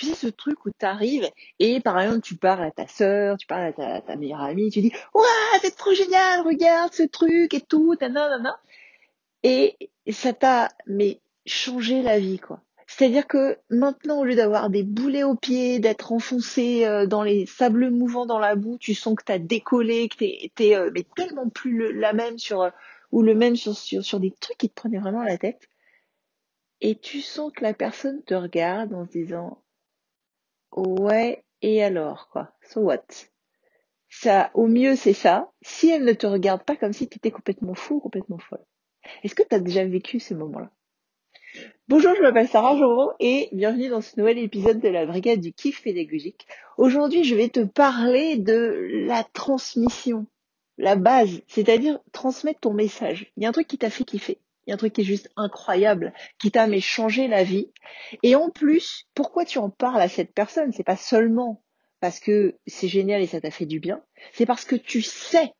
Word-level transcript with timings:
Tu 0.00 0.06
sais, 0.06 0.14
ce 0.14 0.28
truc 0.28 0.64
où 0.64 0.70
tu 0.70 0.86
arrives 0.86 1.28
et 1.58 1.78
par 1.80 2.00
exemple, 2.00 2.22
tu 2.22 2.34
parles 2.34 2.64
à 2.64 2.70
ta 2.70 2.86
sœur, 2.86 3.36
tu 3.36 3.46
parles 3.46 3.74
à 3.76 4.00
ta, 4.00 4.16
meilleure 4.16 4.40
amie, 4.40 4.70
tu 4.70 4.80
dis, 4.80 4.92
waouh, 5.12 5.26
c'est 5.60 5.76
trop 5.76 5.92
génial, 5.92 6.40
regarde 6.40 6.94
ce 6.94 7.02
truc 7.02 7.52
et 7.52 7.60
tout, 7.60 7.94
nanana. 8.00 8.58
Et 9.42 9.76
ça 10.10 10.32
t'a, 10.32 10.70
mais, 10.86 11.20
changé 11.44 12.00
la 12.00 12.18
vie, 12.18 12.38
quoi. 12.38 12.62
C'est-à-dire 12.86 13.26
que 13.26 13.58
maintenant, 13.68 14.20
au 14.20 14.24
lieu 14.24 14.36
d'avoir 14.36 14.70
des 14.70 14.84
boulets 14.84 15.22
aux 15.22 15.36
pieds, 15.36 15.80
d'être 15.80 16.12
enfoncé 16.12 16.86
euh, 16.86 17.06
dans 17.06 17.22
les 17.22 17.44
sables 17.44 17.90
mouvants 17.90 18.24
dans 18.24 18.38
la 18.38 18.56
boue, 18.56 18.78
tu 18.78 18.94
sens 18.94 19.14
que 19.16 19.24
t'as 19.24 19.38
décollé, 19.38 20.08
que 20.08 20.16
t'es, 20.16 20.50
t'es 20.54 20.76
euh, 20.76 20.90
mais 20.94 21.04
tellement 21.14 21.50
plus 21.50 21.92
la 21.92 22.14
même 22.14 22.38
sur, 22.38 22.62
euh, 22.62 22.70
ou 23.12 23.20
le 23.20 23.34
même 23.34 23.54
sur, 23.54 23.76
sur, 23.76 24.02
sur 24.02 24.18
des 24.18 24.30
trucs 24.40 24.56
qui 24.56 24.70
te 24.70 24.74
prenaient 24.74 24.98
vraiment 24.98 25.24
la 25.24 25.36
tête. 25.36 25.68
Et 26.80 26.96
tu 26.96 27.20
sens 27.20 27.52
que 27.52 27.62
la 27.62 27.74
personne 27.74 28.22
te 28.22 28.32
regarde 28.34 28.94
en 28.94 29.04
se 29.04 29.10
disant, 29.10 29.62
ouais, 30.76 31.44
et 31.62 31.82
alors, 31.82 32.28
quoi? 32.28 32.52
So 32.62 32.80
what? 32.80 33.04
Ça, 34.08 34.50
au 34.54 34.66
mieux, 34.66 34.96
c'est 34.96 35.12
ça. 35.12 35.50
Si 35.62 35.88
elle 35.90 36.04
ne 36.04 36.12
te 36.12 36.26
regarde 36.26 36.64
pas 36.64 36.76
comme 36.76 36.92
si 36.92 37.08
tu 37.08 37.18
étais 37.18 37.30
complètement 37.30 37.74
fou, 37.74 37.96
ou 37.96 38.00
complètement 38.00 38.38
folle. 38.38 38.64
Est-ce 39.22 39.34
que 39.34 39.42
tu 39.42 39.54
as 39.54 39.60
déjà 39.60 39.84
vécu 39.84 40.20
ces 40.20 40.34
moments-là? 40.34 40.70
Bonjour, 41.88 42.14
je 42.14 42.22
m'appelle 42.22 42.48
Sarah 42.48 42.76
Joron 42.76 43.12
et 43.18 43.48
bienvenue 43.52 43.88
dans 43.88 44.00
ce 44.00 44.18
nouvel 44.18 44.38
épisode 44.38 44.80
de 44.80 44.88
la 44.88 45.06
Brigade 45.06 45.40
du 45.40 45.52
Kiff 45.52 45.82
pédagogique. 45.82 46.46
Aujourd'hui, 46.78 47.24
je 47.24 47.34
vais 47.34 47.48
te 47.48 47.60
parler 47.60 48.36
de 48.36 49.06
la 49.06 49.24
transmission, 49.24 50.26
la 50.78 50.94
base, 50.94 51.42
c'est-à-dire 51.48 51.98
transmettre 52.12 52.60
ton 52.60 52.72
message. 52.72 53.32
Il 53.36 53.42
y 53.42 53.46
a 53.46 53.48
un 53.48 53.52
truc 53.52 53.66
qui 53.66 53.78
t'a 53.78 53.90
fait 53.90 54.04
kiffer. 54.04 54.38
Il 54.70 54.72
y 54.72 54.74
a 54.74 54.76
un 54.76 54.78
truc 54.78 54.92
qui 54.92 55.00
est 55.00 55.04
juste 55.04 55.32
incroyable, 55.34 56.12
qui 56.38 56.52
t'a 56.52 56.68
mais 56.68 56.80
changé 56.80 57.26
la 57.26 57.42
vie. 57.42 57.72
Et 58.22 58.36
en 58.36 58.50
plus, 58.50 59.08
pourquoi 59.16 59.44
tu 59.44 59.58
en 59.58 59.68
parles 59.68 60.00
à 60.00 60.08
cette 60.08 60.32
personne? 60.32 60.72
C'est 60.72 60.84
pas 60.84 60.96
seulement 60.96 61.60
parce 61.98 62.20
que 62.20 62.56
c'est 62.68 62.86
génial 62.86 63.20
et 63.20 63.26
ça 63.26 63.40
t'a 63.40 63.50
fait 63.50 63.66
du 63.66 63.80
bien, 63.80 64.00
c'est 64.32 64.46
parce 64.46 64.64
que 64.64 64.76
tu 64.76 65.02
sais 65.02 65.54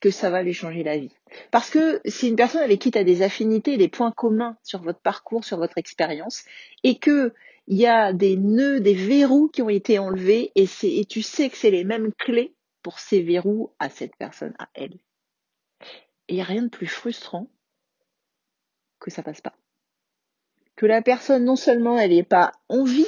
que 0.00 0.10
ça 0.10 0.30
va 0.30 0.42
lui 0.42 0.52
changer 0.52 0.82
la 0.82 0.98
vie. 0.98 1.14
Parce 1.52 1.70
que 1.70 2.00
c'est 2.06 2.26
une 2.26 2.34
personne 2.34 2.62
avec 2.62 2.80
qui 2.80 2.90
tu 2.90 2.98
as 2.98 3.04
des 3.04 3.22
affinités, 3.22 3.76
des 3.76 3.86
points 3.86 4.10
communs 4.10 4.58
sur 4.64 4.82
votre 4.82 5.00
parcours, 5.00 5.44
sur 5.44 5.58
votre 5.58 5.78
expérience, 5.78 6.42
et 6.82 6.98
que 6.98 7.32
il 7.68 7.78
y 7.78 7.86
a 7.86 8.12
des 8.12 8.36
nœuds, 8.36 8.80
des 8.80 8.94
verrous 8.94 9.48
qui 9.48 9.62
ont 9.62 9.68
été 9.68 10.00
enlevés, 10.00 10.50
et, 10.56 10.66
et 10.82 11.04
tu 11.04 11.22
sais 11.22 11.50
que 11.50 11.56
c'est 11.56 11.70
les 11.70 11.84
mêmes 11.84 12.12
clés 12.18 12.52
pour 12.82 12.98
ces 12.98 13.22
verrous 13.22 13.72
à 13.78 13.90
cette 13.90 14.16
personne, 14.16 14.54
à 14.58 14.68
elle. 14.74 14.98
Et 16.26 16.32
il 16.32 16.34
n'y 16.34 16.40
a 16.40 16.46
rien 16.46 16.62
de 16.62 16.68
plus 16.68 16.88
frustrant 16.88 17.48
que 19.00 19.10
ça 19.10 19.22
passe 19.22 19.40
pas. 19.40 19.54
Que 20.76 20.86
la 20.86 21.02
personne, 21.02 21.44
non 21.44 21.56
seulement 21.56 21.98
elle 21.98 22.10
n'ait 22.10 22.22
pas 22.22 22.52
envie 22.68 23.06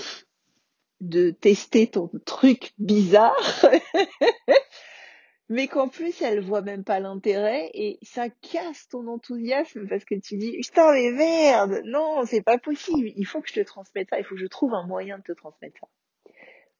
de 1.01 1.31
tester 1.31 1.89
ton 1.89 2.11
truc 2.25 2.73
bizarre, 2.79 3.37
mais 5.49 5.69
qu'en 5.69 5.89
plus 5.89 6.21
elle 6.23 6.41
voit 6.41 6.63
même 6.63 6.85
pas 6.85 7.01
l'intérêt 7.01 7.71
et 7.75 7.99
ça 8.03 8.29
casse 8.31 8.89
ton 8.89 9.07
enthousiasme 9.07 9.87
parce 9.89 10.05
que 10.05 10.15
tu 10.15 10.37
dis 10.37 10.57
putain 10.59 10.93
mais 10.93 11.11
merde! 11.11 11.83
Non 11.85 12.25
c'est 12.25 12.43
pas 12.43 12.59
possible. 12.59 13.13
Il 13.17 13.27
faut 13.27 13.41
que 13.41 13.49
je 13.49 13.55
te 13.55 13.61
transmette 13.61 14.11
ça. 14.11 14.19
Il 14.19 14.25
faut 14.25 14.35
que 14.35 14.41
je 14.41 14.47
trouve 14.47 14.75
un 14.75 14.87
moyen 14.87 15.19
de 15.19 15.23
te 15.23 15.33
transmettre 15.33 15.77
ça. 15.81 15.89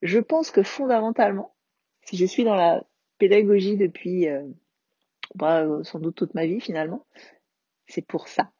Je 0.01 0.19
pense 0.19 0.51
que 0.51 0.63
fondamentalement 0.63 1.55
si 2.03 2.17
je 2.17 2.25
suis 2.25 2.43
dans 2.43 2.55
la 2.55 2.83
pédagogie 3.17 3.77
depuis 3.77 4.27
euh, 4.27 4.43
bah, 5.35 5.65
sans 5.83 5.99
doute 5.99 6.15
toute 6.15 6.33
ma 6.33 6.45
vie 6.45 6.61
finalement 6.61 7.05
c'est 7.87 8.05
pour 8.05 8.27
ça 8.27 8.51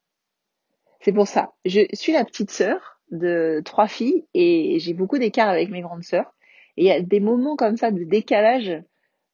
c'est 1.01 1.13
pour 1.13 1.27
ça 1.27 1.53
je 1.65 1.81
suis 1.93 2.13
la 2.13 2.25
petite 2.25 2.51
sœur 2.51 2.99
de 3.11 3.61
trois 3.63 3.87
filles 3.87 4.25
et 4.33 4.79
j'ai 4.79 4.93
beaucoup 4.93 5.17
d'écart 5.17 5.49
avec 5.49 5.69
mes 5.69 5.81
grandes 5.81 6.03
sœurs 6.03 6.33
et 6.77 6.83
il 6.83 6.87
y 6.87 6.91
a 6.91 7.01
des 7.01 7.19
moments 7.19 7.55
comme 7.55 7.77
ça 7.77 7.91
de 7.91 8.03
décalage 8.03 8.81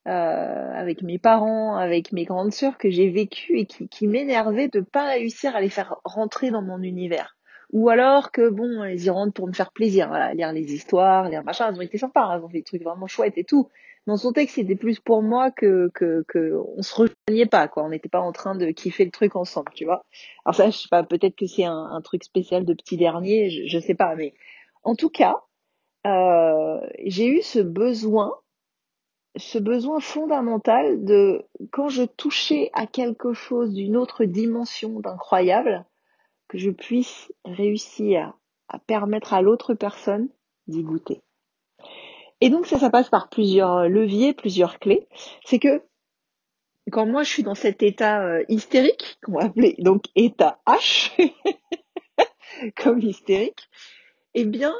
euh, 0.06 0.72
avec 0.74 1.00
mes 1.00 1.18
parents, 1.18 1.76
avec 1.76 2.12
mes 2.12 2.24
grandes 2.24 2.52
sœurs 2.52 2.76
que 2.76 2.90
j'ai 2.90 3.08
vécu 3.08 3.58
et 3.58 3.64
qui, 3.64 3.88
qui 3.88 4.06
m'énervaient 4.06 4.68
de 4.68 4.80
pas 4.80 5.08
réussir 5.08 5.56
à 5.56 5.62
les 5.62 5.70
faire 5.70 5.96
rentrer 6.04 6.50
dans 6.50 6.60
mon 6.60 6.82
univers. 6.82 7.38
Ou 7.72 7.88
alors 7.88 8.30
que 8.30 8.48
bon, 8.48 8.82
elles 8.84 9.04
y 9.04 9.10
rentrent 9.10 9.32
pour 9.32 9.48
me 9.48 9.52
faire 9.52 9.72
plaisir, 9.72 10.08
voilà, 10.08 10.34
lire 10.34 10.52
les 10.52 10.72
histoires, 10.72 11.28
lire 11.28 11.44
machin, 11.44 11.68
elles 11.68 11.78
ont 11.78 11.82
été 11.82 11.98
sympas, 11.98 12.36
elles 12.36 12.44
ont 12.44 12.48
fait 12.48 12.58
des 12.58 12.64
trucs 12.64 12.82
vraiment 12.82 13.06
chouettes 13.06 13.38
et 13.38 13.44
tout. 13.44 13.68
Mais 14.06 14.12
on 14.12 14.16
sentait 14.16 14.44
que 14.46 14.52
c'était 14.52 14.76
plus 14.76 15.00
pour 15.00 15.22
moi 15.22 15.50
que, 15.50 15.90
que, 15.94 16.24
que 16.28 16.54
on 16.76 16.82
se 16.82 16.94
rejoignait 16.94 17.46
pas, 17.46 17.68
quoi. 17.68 17.84
On 17.84 17.88
n'était 17.88 18.10
pas 18.10 18.20
en 18.20 18.32
train 18.32 18.54
de 18.54 18.66
kiffer 18.70 19.04
le 19.04 19.10
truc 19.10 19.34
ensemble, 19.34 19.72
tu 19.74 19.84
vois. 19.84 20.02
Alors 20.44 20.54
ça, 20.54 20.70
je 20.70 20.76
sais 20.76 20.88
pas, 20.90 21.02
peut-être 21.02 21.36
que 21.36 21.46
c'est 21.46 21.64
un, 21.64 21.88
un, 21.90 22.00
truc 22.02 22.22
spécial 22.22 22.64
de 22.64 22.74
petit 22.74 22.96
dernier, 22.96 23.48
je, 23.50 23.66
je 23.66 23.78
sais 23.78 23.94
pas, 23.94 24.14
mais 24.14 24.34
en 24.82 24.94
tout 24.94 25.08
cas, 25.08 25.36
euh, 26.06 26.80
j'ai 27.04 27.26
eu 27.26 27.42
ce 27.42 27.60
besoin 27.60 28.34
ce 29.36 29.58
besoin 29.58 30.00
fondamental 30.00 31.04
de 31.04 31.44
quand 31.72 31.88
je 31.88 32.04
touchais 32.04 32.70
à 32.72 32.86
quelque 32.86 33.32
chose 33.32 33.72
d'une 33.72 33.96
autre 33.96 34.24
dimension 34.24 35.00
d'incroyable, 35.00 35.84
que 36.48 36.58
je 36.58 36.70
puisse 36.70 37.32
réussir 37.44 38.32
à 38.68 38.78
permettre 38.78 39.34
à 39.34 39.42
l'autre 39.42 39.74
personne 39.74 40.28
d'y 40.66 40.82
goûter. 40.82 41.22
Et 42.40 42.50
donc 42.50 42.66
ça, 42.66 42.78
ça 42.78 42.90
passe 42.90 43.08
par 43.08 43.28
plusieurs 43.28 43.88
leviers, 43.88 44.34
plusieurs 44.34 44.78
clés. 44.78 45.06
C'est 45.44 45.58
que 45.58 45.82
quand 46.90 47.06
moi 47.06 47.22
je 47.22 47.30
suis 47.30 47.42
dans 47.42 47.54
cet 47.54 47.82
état 47.82 48.22
euh, 48.22 48.44
hystérique, 48.48 49.18
qu'on 49.22 49.32
va 49.32 49.44
appeler 49.46 49.76
donc 49.78 50.04
état 50.14 50.60
H, 50.66 51.12
comme 52.76 53.00
hystérique, 53.00 53.68
eh 54.34 54.44
bien 54.44 54.74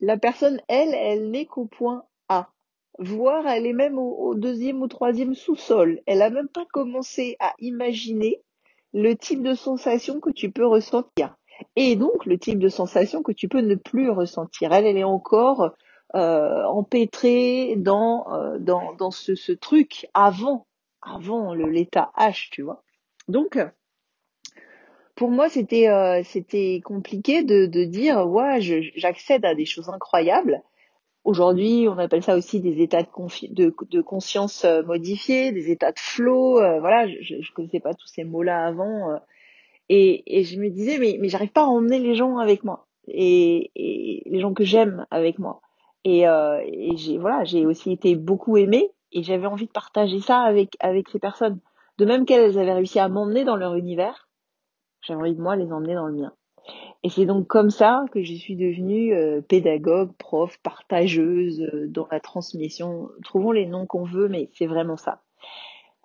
la 0.00 0.16
personne, 0.16 0.60
elle, 0.68 0.94
elle 0.94 1.30
n'est 1.30 1.46
qu'au 1.46 1.66
point 1.66 2.04
A 2.28 2.52
voire 2.98 3.46
elle 3.46 3.66
est 3.66 3.72
même 3.72 3.98
au, 3.98 4.34
deuxième 4.34 4.82
ou 4.82 4.88
troisième 4.88 5.34
sous-sol. 5.34 6.00
Elle 6.06 6.22
a 6.22 6.30
même 6.30 6.48
pas 6.48 6.66
commencé 6.72 7.36
à 7.40 7.54
imaginer 7.58 8.42
le 8.92 9.14
type 9.16 9.42
de 9.42 9.54
sensation 9.54 10.20
que 10.20 10.30
tu 10.30 10.50
peux 10.50 10.66
ressentir. 10.66 11.36
Et 11.76 11.96
donc 11.96 12.26
le 12.26 12.38
type 12.38 12.58
de 12.58 12.68
sensation 12.68 13.22
que 13.22 13.32
tu 13.32 13.48
peux 13.48 13.60
ne 13.60 13.74
plus 13.74 14.10
ressentir. 14.10 14.72
Elle, 14.72 14.86
elle 14.86 14.96
est 14.98 15.04
encore 15.04 15.72
euh, 16.14 16.64
empêtrée 16.64 17.74
dans, 17.76 18.26
euh, 18.32 18.58
dans, 18.58 18.92
dans 18.94 19.10
ce, 19.10 19.34
ce 19.34 19.52
truc 19.52 20.06
avant, 20.12 20.66
avant 21.00 21.54
l'état 21.54 22.12
H, 22.18 22.48
tu 22.50 22.62
vois. 22.62 22.82
Donc, 23.28 23.58
pour 25.14 25.30
moi, 25.30 25.48
c'était 25.48 25.88
euh, 25.88 26.22
c'était 26.24 26.80
compliqué 26.84 27.42
de, 27.42 27.66
de 27.66 27.84
dire, 27.84 28.28
ouais, 28.28 28.60
j'accède 28.60 29.44
à 29.44 29.54
des 29.54 29.64
choses 29.64 29.88
incroyables, 29.88 30.62
Aujourd'hui, 31.24 31.86
on 31.88 31.98
appelle 31.98 32.22
ça 32.22 32.36
aussi 32.36 32.60
des 32.60 32.82
états 32.82 33.02
de, 33.02 34.00
conscience 34.00 34.64
euh, 34.64 34.82
modifiés, 34.82 35.52
des 35.52 35.70
états 35.70 35.92
de 35.92 35.98
flow. 35.98 36.58
Euh, 36.58 36.80
voilà, 36.80 37.06
je 37.06 37.36
ne 37.36 37.54
connaissais 37.54 37.80
pas 37.80 37.94
tous 37.94 38.08
ces 38.08 38.24
mots-là 38.24 38.66
avant. 38.66 39.12
Euh, 39.12 39.18
et, 39.88 40.38
et, 40.40 40.44
je 40.44 40.58
me 40.58 40.68
disais, 40.68 40.98
mais, 40.98 41.18
mais 41.20 41.28
j'arrive 41.28 41.52
pas 41.52 41.62
à 41.62 41.66
emmener 41.66 42.00
les 42.00 42.14
gens 42.16 42.38
avec 42.38 42.64
moi. 42.64 42.86
Et, 43.06 43.70
et 43.76 44.22
les 44.26 44.40
gens 44.40 44.52
que 44.52 44.64
j'aime 44.64 45.06
avec 45.10 45.38
moi. 45.38 45.60
Et, 46.04 46.26
euh, 46.26 46.60
et 46.66 46.96
j'ai 46.96 47.18
voilà, 47.18 47.44
j'ai 47.44 47.66
aussi 47.66 47.92
été 47.92 48.16
beaucoup 48.16 48.56
aimée 48.56 48.90
et 49.12 49.22
j'avais 49.22 49.46
envie 49.46 49.66
de 49.66 49.72
partager 49.72 50.20
ça 50.20 50.40
avec 50.40 50.76
avec 50.80 51.08
ces 51.08 51.18
personnes. 51.18 51.60
De 51.98 52.04
même 52.04 52.24
qu'elles 52.26 52.58
avaient 52.58 52.72
réussi 52.72 52.98
à 52.98 53.08
m'emmener 53.08 53.44
dans 53.44 53.56
leur 53.56 53.76
univers, 53.76 54.28
j'avais 55.02 55.20
envie 55.20 55.34
de 55.34 55.40
moi 55.40 55.56
les 55.56 55.70
emmener 55.72 55.94
dans 55.94 56.06
le 56.06 56.14
mien. 56.14 56.32
Et 57.04 57.10
c'est 57.10 57.26
donc 57.26 57.48
comme 57.48 57.70
ça 57.70 58.04
que 58.12 58.22
je 58.22 58.34
suis 58.34 58.54
devenue 58.54 59.14
euh, 59.14 59.40
pédagogue, 59.40 60.12
prof, 60.18 60.56
partageuse 60.62 61.60
euh, 61.60 61.88
dans 61.88 62.06
la 62.10 62.20
transmission. 62.20 63.10
Trouvons 63.24 63.50
les 63.50 63.66
noms 63.66 63.86
qu'on 63.86 64.04
veut, 64.04 64.28
mais 64.28 64.50
c'est 64.54 64.66
vraiment 64.66 64.96
ça. 64.96 65.20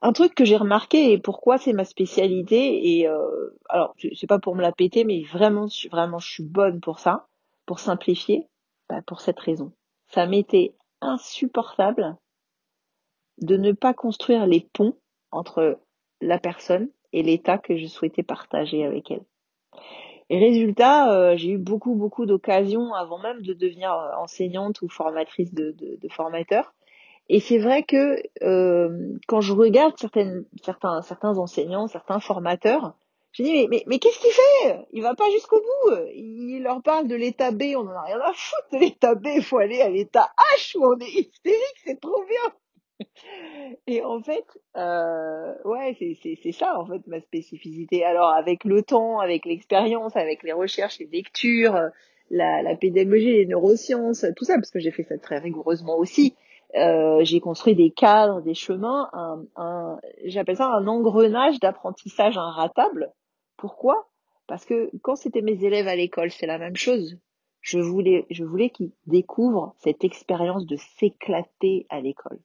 Un 0.02 0.14
truc 0.14 0.34
que 0.36 0.46
j'ai 0.46 0.58
remarqué 0.58 1.12
et 1.12 1.18
pourquoi 1.18 1.58
c'est 1.58 1.74
ma 1.74 1.86
spécialité 1.86 3.00
et 3.00 3.08
euh, 3.08 3.50
alors 3.70 3.96
c'est 4.16 4.28
pas 4.28 4.40
pour 4.40 4.56
me 4.56 4.62
la 4.62 4.72
péter, 4.72 5.04
mais 5.04 5.24
vraiment, 5.24 5.68
vraiment, 5.92 6.20
je 6.20 6.30
suis 6.30 6.44
bonne 6.44 6.80
pour 6.80 7.00
ça, 7.00 7.28
pour 7.66 7.80
simplifier, 7.80 8.48
bah, 8.90 9.02
pour 9.06 9.22
cette 9.22 9.40
raison. 9.40 9.72
Ça 10.08 10.26
m'était 10.26 10.76
insupportable 11.02 12.16
de 13.42 13.58
ne 13.58 13.72
pas 13.72 13.94
construire 13.94 14.48
les 14.48 14.68
ponts 14.74 14.98
entre 15.32 15.80
la 16.22 16.40
personne 16.40 16.90
et 17.14 17.24
l'état 17.24 17.58
que 17.58 17.78
je 17.78 17.86
souhaitais 17.86 18.24
partager 18.24 18.84
avec 18.84 19.12
elle. 19.12 19.26
Et 20.30 20.40
résultat, 20.40 21.14
euh, 21.14 21.38
j'ai 21.38 21.52
eu 21.52 21.58
beaucoup, 21.58 21.96
beaucoup 21.96 22.26
d'occasions 22.26 22.94
avant 22.94 23.20
même 23.20 23.42
de 23.42 23.54
devenir 23.54 23.94
euh, 23.94 24.12
enseignante 24.22 24.82
ou 24.82 24.90
formatrice 24.90 25.54
de, 25.54 25.72
de, 25.72 25.98
de 26.02 26.10
formateurs. 26.10 26.74
Et 27.30 27.40
c'est 27.40 27.58
vrai 27.58 27.84
que 27.84 28.22
euh, 28.44 29.18
quand 29.28 29.42
je 29.42 29.54
regarde 29.54 29.94
certaines, 29.98 30.46
certains, 30.64 31.02
certains 31.02 31.38
enseignants, 31.38 31.88
certains 31.88 32.20
formateurs, 32.20 32.94
je 33.32 33.44
dis 33.44 33.54
mais, 33.54 33.68
mais, 33.70 33.84
mais 33.88 34.00
qu'est-ce 34.00 34.20
qu'il 34.20 34.32
fait? 34.32 34.88
Il 34.92 35.02
va 35.02 35.16
pas 35.16 35.30
jusqu'au 35.32 35.60
bout. 35.60 35.96
Il 36.14 36.62
leur 36.64 36.82
parle 36.82 37.08
de 37.08 37.16
l'état 37.16 37.52
B, 37.52 37.64
on 37.76 37.88
en 37.88 37.90
a 37.90 38.02
rien 38.02 38.20
à 38.20 38.34
foutre 38.34 38.68
de 38.74 38.80
l'état 38.80 39.16
B, 39.16 39.28
il 39.36 39.44
faut 39.44 39.58
aller 39.58 39.82
à 39.82 39.90
l'état 39.90 40.30
H 40.58 40.78
où 40.78 40.86
on 40.86 41.00
est 41.00 41.10
hystérique, 41.10 41.82
c'est 41.86 42.00
trop 42.00 42.24
bien. 42.26 42.54
Et 43.88 44.04
en 44.04 44.22
fait, 44.22 44.46
euh, 44.76 45.54
ouais, 45.66 45.96
c'est 46.42 46.52
ça 46.52 46.80
en 46.80 46.86
fait 46.86 47.06
ma 47.08 47.20
spécificité. 47.22 48.04
Alors 48.04 48.30
avec 48.30 48.64
le 48.64 48.82
temps, 48.82 49.20
avec 49.20 49.46
l'expérience, 49.46 50.16
avec 50.16 50.44
les 50.44 50.54
recherches, 50.54 51.00
les 51.00 51.08
lectures, 51.08 51.78
la, 52.30 52.62
la 52.62 52.76
pédagogie, 52.76 53.34
les 53.34 53.46
neurosciences, 53.46 54.26
tout 54.36 54.46
ça, 54.46 54.56
parce 54.56 54.72
que 54.72 54.80
j'ai 54.80 54.92
fait 54.92 55.04
ça 55.04 55.18
très 55.18 55.38
rigoureusement 55.38 55.98
aussi. 55.98 56.36
Euh, 56.76 57.24
j'ai 57.24 57.40
construit 57.40 57.76
des 57.76 57.92
cadres, 57.92 58.42
des 58.42 58.54
chemins, 58.54 59.10
un, 59.14 59.46
un 59.56 60.00
j'appelle 60.26 60.58
ça 60.58 60.68
un 60.68 60.88
engrenage 60.88 61.60
d'apprentissage 61.60 62.38
inratable. 62.38 63.14
Pourquoi? 63.56 64.10
Parce 64.48 64.66
que 64.66 64.90
quand 65.02 65.16
c'était 65.16 65.42
mes 65.42 65.64
élèves 65.64 65.88
à 65.88 65.96
l'école, 65.96 66.32
c'est 66.32 66.46
la 66.46 66.58
même 66.58 66.76
chose. 66.76 67.18
Je 67.62 67.80
voulais, 67.80 68.26
je 68.30 68.44
voulais 68.44 68.70
qu'ils 68.70 68.92
découvrent 69.08 69.74
cette 69.78 70.04
expérience 70.04 70.66
de 70.66 70.78
s'éclater 70.78 71.86
à 71.90 72.00
l'école 72.02 72.40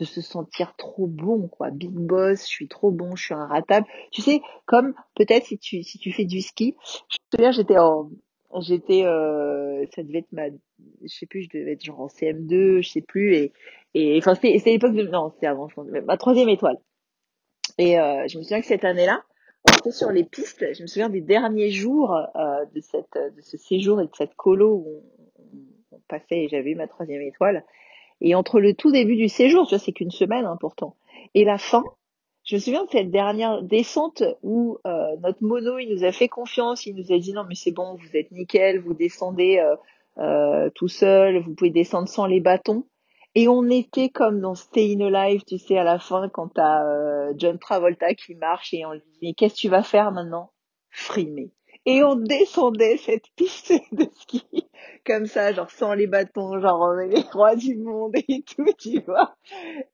de 0.00 0.04
se 0.06 0.22
sentir 0.22 0.74
trop 0.76 1.06
bon, 1.06 1.48
quoi. 1.48 1.70
Big 1.70 1.90
boss, 1.90 2.40
je 2.40 2.46
suis 2.46 2.68
trop 2.68 2.90
bon, 2.90 3.14
je 3.16 3.24
suis 3.26 3.34
inratable. 3.34 3.86
Tu 4.10 4.22
sais, 4.22 4.40
comme 4.64 4.94
peut-être 5.14 5.44
si 5.46 5.58
tu 5.58 5.82
si 5.82 5.98
tu 5.98 6.10
fais 6.10 6.24
du 6.24 6.40
ski. 6.40 6.74
Je 7.08 7.18
te 7.18 7.36
souviens, 7.36 7.52
j'étais 7.52 7.78
en 7.78 8.10
j'étais 8.60 9.04
euh, 9.04 9.84
ça 9.94 10.02
devait 10.02 10.20
être 10.20 10.32
ma 10.32 10.48
je 10.48 11.06
sais 11.06 11.26
plus, 11.26 11.42
je 11.42 11.58
devais 11.58 11.72
être 11.72 11.84
genre 11.84 12.00
en 12.00 12.06
CM2, 12.06 12.82
je 12.82 12.88
sais 12.88 13.02
plus 13.02 13.34
et 13.36 13.52
et 13.94 14.16
enfin 14.18 14.34
c'était 14.34 14.56
c'était 14.58 14.72
l'époque 14.72 14.94
de 14.94 15.02
non, 15.02 15.30
c'était 15.34 15.46
avant 15.46 15.68
ma 16.06 16.16
troisième 16.16 16.48
étoile. 16.48 16.78
Et 17.78 17.98
euh, 17.98 18.26
je 18.26 18.38
me 18.38 18.42
souviens 18.42 18.60
que 18.60 18.66
cette 18.66 18.84
année-là, 18.84 19.22
on 19.68 19.76
était 19.76 19.92
sur 19.92 20.10
les 20.10 20.24
pistes. 20.24 20.64
Je 20.74 20.82
me 20.82 20.86
souviens 20.86 21.08
des 21.10 21.20
derniers 21.20 21.70
jours 21.70 22.14
euh, 22.14 22.64
de 22.74 22.80
cette 22.80 23.18
de 23.36 23.42
ce 23.42 23.58
séjour 23.58 24.00
et 24.00 24.06
de 24.06 24.14
cette 24.16 24.34
colo 24.34 24.82
où 24.86 25.02
on, 25.92 25.96
on 25.96 26.00
passait 26.08 26.44
et 26.44 26.48
j'avais 26.48 26.70
eu 26.70 26.74
ma 26.74 26.88
troisième 26.88 27.20
étoile. 27.20 27.64
Et 28.20 28.34
entre 28.34 28.60
le 28.60 28.74
tout 28.74 28.90
début 28.90 29.16
du 29.16 29.28
séjour, 29.28 29.66
tu 29.66 29.74
vois, 29.74 29.78
c'est 29.78 29.92
qu'une 29.92 30.10
semaine 30.10 30.44
hein, 30.44 30.56
pourtant, 30.60 30.96
et 31.34 31.44
la 31.44 31.58
fin, 31.58 31.84
je 32.44 32.56
me 32.56 32.60
souviens 32.60 32.84
de 32.84 32.90
cette 32.90 33.10
dernière 33.10 33.62
descente 33.62 34.22
où 34.42 34.78
euh, 34.86 35.16
notre 35.22 35.42
mono, 35.42 35.78
il 35.78 35.94
nous 35.94 36.04
a 36.04 36.12
fait 36.12 36.28
confiance, 36.28 36.86
il 36.86 36.96
nous 36.96 37.12
a 37.12 37.18
dit 37.18 37.32
non 37.32 37.44
mais 37.48 37.54
c'est 37.54 37.70
bon, 37.70 37.96
vous 37.96 38.16
êtes 38.16 38.30
nickel, 38.32 38.80
vous 38.80 38.94
descendez 38.94 39.58
euh, 39.58 39.76
euh, 40.18 40.70
tout 40.74 40.88
seul, 40.88 41.42
vous 41.42 41.54
pouvez 41.54 41.70
descendre 41.70 42.08
sans 42.08 42.26
les 42.26 42.40
bâtons. 42.40 42.84
Et 43.36 43.46
on 43.46 43.70
était 43.70 44.08
comme 44.08 44.40
dans 44.40 44.56
Stay 44.56 44.96
in 44.96 45.14
Alive, 45.14 45.44
tu 45.44 45.58
sais, 45.58 45.78
à 45.78 45.84
la 45.84 46.00
fin, 46.00 46.28
quand 46.28 46.48
t'as 46.48 47.32
John 47.36 47.60
Travolta 47.60 48.14
qui 48.14 48.34
marche 48.34 48.74
et 48.74 48.84
on 48.84 48.92
lui 48.92 49.02
dit 49.12 49.18
mais 49.22 49.34
qu'est-ce 49.34 49.54
que 49.54 49.60
tu 49.60 49.68
vas 49.68 49.84
faire 49.84 50.10
maintenant? 50.10 50.50
Frimer 50.90 51.52
et 51.86 52.02
on 52.04 52.14
descendait 52.14 52.98
cette 52.98 53.26
piste 53.36 53.72
de 53.92 54.06
ski 54.14 54.44
comme 55.06 55.26
ça, 55.26 55.52
genre 55.52 55.70
sans 55.70 55.94
les 55.94 56.06
bâtons, 56.06 56.60
genre 56.60 56.92
les 56.94 57.20
rois 57.32 57.56
du 57.56 57.76
monde 57.76 58.14
et 58.28 58.42
tout, 58.42 58.66
tu 58.78 59.00
vois. 59.00 59.34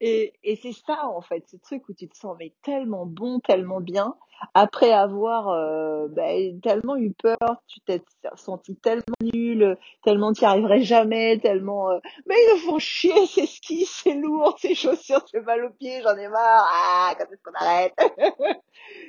Et, 0.00 0.33
et 0.43 0.56
c'est 0.56 0.73
ça 0.73 1.09
en 1.09 1.21
fait, 1.21 1.44
ce 1.49 1.56
truc 1.56 1.88
où 1.88 1.94
tu 1.94 2.09
te 2.09 2.17
sens 2.17 2.37
mais 2.38 2.53
tellement 2.62 3.06
bon, 3.06 3.41
tellement 3.41 3.81
bien, 3.81 4.15
après 4.55 4.93
avoir 4.93 5.49
euh, 5.49 6.09
bah, 6.09 6.29
tellement 6.62 6.97
eu 6.97 7.12
peur, 7.12 7.62
tu 7.67 7.81
t'es 7.81 8.03
senti 8.35 8.77
tellement 8.77 9.03
nul, 9.23 9.77
tellement 10.05 10.33
tu 10.33 10.43
n'y 10.43 10.47
arriverais 10.49 10.83
jamais, 10.83 11.38
tellement 11.38 11.91
euh, 11.91 11.99
mais 12.27 12.35
ils 12.35 12.55
me 12.55 12.59
font 12.71 12.79
chier 12.79 13.27
ces 13.27 13.47
skis, 13.47 13.87
c'est 13.87 14.15
lourd, 14.15 14.56
ces 14.59 14.75
chaussures, 14.75 15.25
c'est 15.31 15.41
mal 15.41 15.65
aux 15.65 15.71
pieds, 15.71 16.00
j'en 16.03 16.17
ai 16.17 16.29
marre, 16.29 16.69
ah 16.73 17.15
quand 17.17 17.25
est-ce 17.25 17.43
qu'on 17.43 17.53
arrête? 17.55 17.94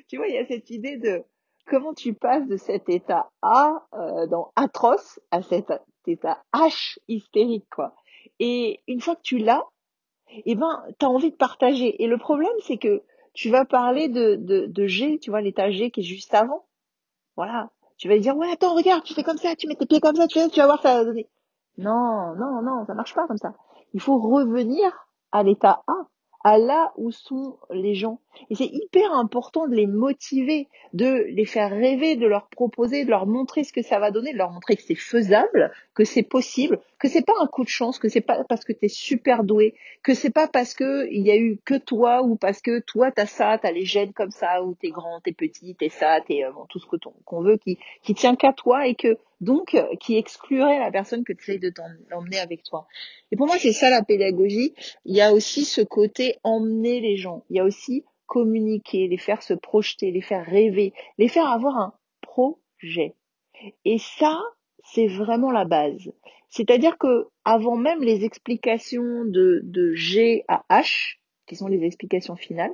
Tu 0.07 0.17
vois, 0.17 0.27
il 0.27 0.35
y 0.35 0.37
a 0.37 0.45
cette 0.45 0.69
idée 0.69 0.97
de 0.97 1.23
comment 1.67 1.93
tu 1.93 2.13
passes 2.13 2.47
de 2.47 2.57
cet 2.57 2.89
état 2.89 3.29
A 3.41 3.85
euh, 3.93 4.27
dans 4.27 4.51
atroce 4.55 5.19
à 5.31 5.41
cet 5.41 5.71
état 6.05 6.43
H 6.53 6.97
hystérique 7.07 7.67
quoi. 7.69 7.93
Et 8.39 8.81
une 8.87 9.01
fois 9.01 9.15
que 9.15 9.21
tu 9.21 9.37
l'as, 9.37 9.63
eh 10.29 10.55
ben 10.55 10.83
t'as 10.97 11.07
envie 11.07 11.31
de 11.31 11.35
partager. 11.35 12.01
Et 12.01 12.07
le 12.07 12.17
problème 12.17 12.49
c'est 12.65 12.77
que 12.77 13.03
tu 13.33 13.49
vas 13.49 13.65
parler 13.65 14.09
de, 14.09 14.35
de, 14.35 14.65
de 14.65 14.87
G, 14.87 15.19
tu 15.19 15.29
vois 15.29 15.41
l'état 15.41 15.69
G 15.69 15.91
qui 15.91 15.99
est 15.99 16.03
juste 16.03 16.33
avant. 16.33 16.65
Voilà. 17.35 17.69
Tu 17.97 18.07
vas 18.07 18.17
dire 18.17 18.35
ouais 18.37 18.51
attends 18.51 18.75
regarde 18.75 19.03
tu 19.03 19.13
fais 19.13 19.23
comme 19.23 19.37
ça, 19.37 19.55
tu 19.55 19.67
mets 19.67 19.75
tes 19.75 19.85
pieds 19.85 19.99
comme 19.99 20.15
ça, 20.15 20.27
tu, 20.27 20.39
tu 20.49 20.59
vas 20.59 20.65
voir 20.65 20.81
ça. 20.81 21.03
Non 21.77 22.35
non 22.35 22.61
non 22.61 22.85
ça 22.85 22.93
marche 22.93 23.13
pas 23.13 23.27
comme 23.27 23.37
ça. 23.37 23.53
Il 23.93 24.01
faut 24.01 24.17
revenir 24.17 25.07
à 25.31 25.43
l'état 25.43 25.83
A 25.87 26.07
à 26.43 26.57
là 26.57 26.93
où 26.95 27.11
sont 27.11 27.57
les 27.71 27.93
gens. 27.93 28.21
Et 28.49 28.55
c'est 28.55 28.69
hyper 28.71 29.13
important 29.13 29.67
de 29.67 29.75
les 29.75 29.87
motiver, 29.87 30.67
de 30.93 31.25
les 31.29 31.45
faire 31.45 31.71
rêver, 31.71 32.15
de 32.15 32.27
leur 32.27 32.47
proposer, 32.47 33.05
de 33.05 33.09
leur 33.09 33.25
montrer 33.25 33.63
ce 33.63 33.73
que 33.73 33.81
ça 33.81 33.99
va 33.99 34.11
donner, 34.11 34.33
de 34.33 34.37
leur 34.37 34.51
montrer 34.51 34.75
que 34.75 34.83
c'est 34.83 34.95
faisable, 34.95 35.71
que 35.93 36.03
c'est 36.03 36.23
possible, 36.23 36.79
que 36.99 37.07
c'est 37.07 37.25
pas 37.25 37.33
un 37.41 37.47
coup 37.47 37.63
de 37.63 37.69
chance, 37.69 37.99
que 37.99 38.09
c'est 38.09 38.21
pas 38.21 38.43
parce 38.45 38.63
que 38.63 38.73
tu 38.73 38.85
es 38.85 38.89
super 38.89 39.43
doué, 39.43 39.75
que 40.03 40.13
c'est 40.13 40.29
pas 40.29 40.47
parce 40.47 40.73
que 40.73 41.07
il 41.11 41.25
y 41.25 41.31
a 41.31 41.37
eu 41.37 41.59
que 41.65 41.75
toi 41.75 42.23
ou 42.23 42.35
parce 42.35 42.61
que 42.61 42.79
toi 42.79 43.11
t'as 43.11 43.25
ça, 43.25 43.57
t'as 43.61 43.71
les 43.71 43.85
gènes 43.85 44.13
comme 44.13 44.31
ça, 44.31 44.63
ou 44.63 44.75
t'es 44.75 44.89
grand, 44.89 45.21
t'es 45.21 45.33
petit, 45.33 45.75
t'es 45.75 45.89
ça, 45.89 46.19
t'es 46.25 46.43
euh, 46.43 46.51
bon, 46.51 46.65
tout 46.69 46.79
ce 46.79 46.85
que 46.85 46.97
qu'on 47.25 47.41
veut 47.41 47.57
qui 47.57 47.77
qui 48.03 48.13
tient 48.13 48.35
qu'à 48.35 48.53
toi 48.53 48.87
et 48.87 48.95
que 48.95 49.17
donc 49.41 49.75
euh, 49.75 49.95
qui 49.99 50.17
exclurait 50.17 50.79
la 50.79 50.91
personne 50.91 51.23
que 51.23 51.33
tu 51.33 51.43
essayes 51.43 51.59
de 51.59 51.69
t'emmener 52.09 52.39
avec 52.39 52.63
toi. 52.63 52.87
Et 53.31 53.35
pour 53.35 53.47
moi, 53.47 53.57
c'est 53.59 53.73
ça 53.73 53.89
la 53.89 54.03
pédagogie. 54.03 54.73
Il 55.05 55.15
y 55.15 55.21
a 55.21 55.33
aussi 55.33 55.65
ce 55.65 55.81
côté 55.81 56.37
emmener 56.43 57.01
les 57.01 57.17
gens. 57.17 57.43
Il 57.49 57.57
y 57.57 57.59
a 57.59 57.63
aussi 57.63 58.03
communiquer, 58.27 59.07
les 59.07 59.17
faire 59.17 59.41
se 59.41 59.53
projeter, 59.53 60.11
les 60.11 60.21
faire 60.21 60.45
rêver, 60.45 60.93
les 61.17 61.27
faire 61.27 61.49
avoir 61.49 61.77
un 61.77 61.93
projet. 62.21 63.15
Et 63.85 63.97
ça, 63.97 64.39
c'est 64.83 65.07
vraiment 65.07 65.51
la 65.51 65.65
base. 65.65 66.11
C'est-à-dire 66.49 66.97
que 66.97 67.27
avant 67.43 67.75
même 67.75 68.01
les 68.01 68.23
explications 68.23 69.25
de, 69.25 69.93
G 69.93 70.45
à 70.47 70.63
H, 70.69 71.17
qui 71.45 71.55
sont 71.55 71.67
les 71.67 71.83
explications 71.83 72.35
finales, 72.35 72.73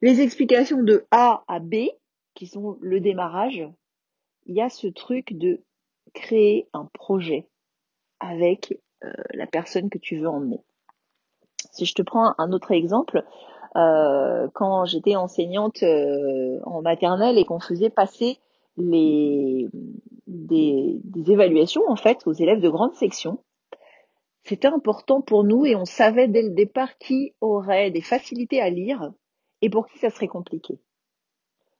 les 0.00 0.20
explications 0.20 0.82
de 0.82 1.06
A 1.10 1.44
à 1.46 1.60
B, 1.60 1.88
qui 2.34 2.46
sont 2.46 2.78
le 2.80 3.00
démarrage, 3.00 3.62
il 4.46 4.56
y 4.56 4.60
a 4.60 4.70
ce 4.70 4.86
truc 4.86 5.36
de 5.36 5.62
créer 6.14 6.68
un 6.72 6.86
projet 6.86 7.46
avec 8.18 8.78
euh, 9.04 9.12
la 9.34 9.46
personne 9.46 9.90
que 9.90 9.98
tu 9.98 10.18
veux 10.18 10.28
emmener. 10.28 10.60
Si 11.72 11.84
je 11.84 11.94
te 11.94 12.02
prends 12.02 12.34
un 12.38 12.52
autre 12.52 12.72
exemple, 12.72 13.24
quand 13.74 14.84
j'étais 14.86 15.16
enseignante 15.16 15.82
euh, 15.82 16.58
en 16.64 16.82
maternelle 16.82 17.38
et 17.38 17.44
qu'on 17.44 17.60
faisait 17.60 17.90
passer 17.90 18.38
les 18.76 19.68
des, 20.26 21.00
des, 21.04 21.32
évaluations 21.32 21.82
en 21.88 21.96
fait 21.96 22.26
aux 22.26 22.32
élèves 22.32 22.60
de 22.60 22.68
grande 22.68 22.94
section, 22.94 23.38
c'était 24.44 24.68
important 24.68 25.20
pour 25.20 25.44
nous 25.44 25.66
et 25.66 25.76
on 25.76 25.84
savait 25.84 26.28
dès 26.28 26.42
le 26.42 26.50
départ 26.50 26.96
qui 26.98 27.34
aurait 27.40 27.90
des 27.90 28.00
facilités 28.00 28.60
à 28.60 28.70
lire 28.70 29.12
et 29.60 29.70
pour 29.70 29.86
qui 29.86 29.98
ça 29.98 30.10
serait 30.10 30.28
compliqué 30.28 30.80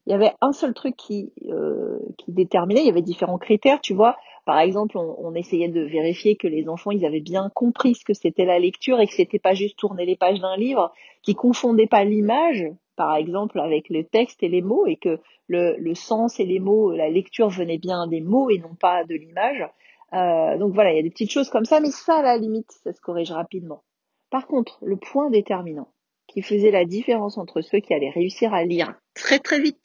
il 0.06 0.12
y 0.12 0.14
avait 0.14 0.32
un 0.40 0.52
seul 0.52 0.75
truc 0.75 0.96
qui, 0.96 1.32
euh, 1.48 1.98
qui 2.19 2.32
déterminait, 2.32 2.81
il 2.81 2.87
y 2.87 2.90
avait 2.90 3.02
différents 3.02 3.38
critères, 3.38 3.81
tu 3.81 3.94
vois. 3.94 4.16
Par 4.50 4.58
exemple, 4.58 4.99
on, 4.99 5.32
essayait 5.37 5.69
de 5.69 5.82
vérifier 5.82 6.35
que 6.35 6.49
les 6.49 6.69
enfants, 6.69 6.91
ils 6.91 7.06
avaient 7.06 7.20
bien 7.20 7.52
compris 7.55 7.94
ce 7.94 8.05
que 8.05 8.14
c'était 8.14 8.45
la 8.45 8.59
lecture 8.59 8.99
et 8.99 9.07
que 9.07 9.14
c'était 9.14 9.38
pas 9.38 9.54
juste 9.54 9.78
tourner 9.78 10.04
les 10.04 10.16
pages 10.16 10.40
d'un 10.40 10.57
livre, 10.57 10.92
qu'ils 11.23 11.37
confondaient 11.37 11.87
pas 11.87 12.02
l'image, 12.02 12.66
par 12.97 13.14
exemple, 13.14 13.61
avec 13.61 13.88
le 13.90 14.02
texte 14.02 14.42
et 14.42 14.49
les 14.49 14.61
mots, 14.61 14.88
et 14.88 14.97
que 14.97 15.21
le, 15.47 15.95
sens 15.95 16.40
et 16.40 16.45
les 16.45 16.59
mots, 16.59 16.90
la 16.90 17.09
lecture 17.11 17.49
venait 17.49 17.78
bien 17.78 18.09
des 18.09 18.21
mots 18.21 18.50
et 18.50 18.59
non 18.59 18.75
pas 18.75 19.04
de 19.04 19.14
l'image. 19.14 19.69
Euh, 20.14 20.59
donc 20.59 20.75
voilà, 20.75 20.90
il 20.90 20.97
y 20.97 20.99
a 20.99 21.04
des 21.04 21.11
petites 21.11 21.30
choses 21.30 21.49
comme 21.49 21.64
ça, 21.64 21.78
mais 21.78 21.92
ça, 21.92 22.16
à 22.16 22.23
la 22.23 22.37
limite, 22.37 22.73
ça 22.83 22.92
se 22.92 23.00
corrige 23.00 23.30
rapidement. 23.30 23.85
Par 24.30 24.49
contre, 24.49 24.80
le 24.83 24.97
point 24.97 25.30
déterminant 25.30 25.92
qui 26.26 26.42
faisait 26.42 26.73
la 26.73 26.85
différence 26.85 27.38
entre 27.38 27.61
ceux 27.61 27.78
qui 27.78 27.95
allaient 27.95 28.11
réussir 28.11 28.52
à 28.52 28.64
lire 28.64 28.95
très 29.14 29.38
très 29.38 29.61
vite 29.61 29.78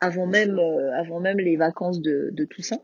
avant 0.00 0.26
même, 0.26 0.58
euh, 0.58 1.34
les 1.36 1.56
vacances 1.56 2.00
de 2.00 2.44
Toussaint. 2.50 2.80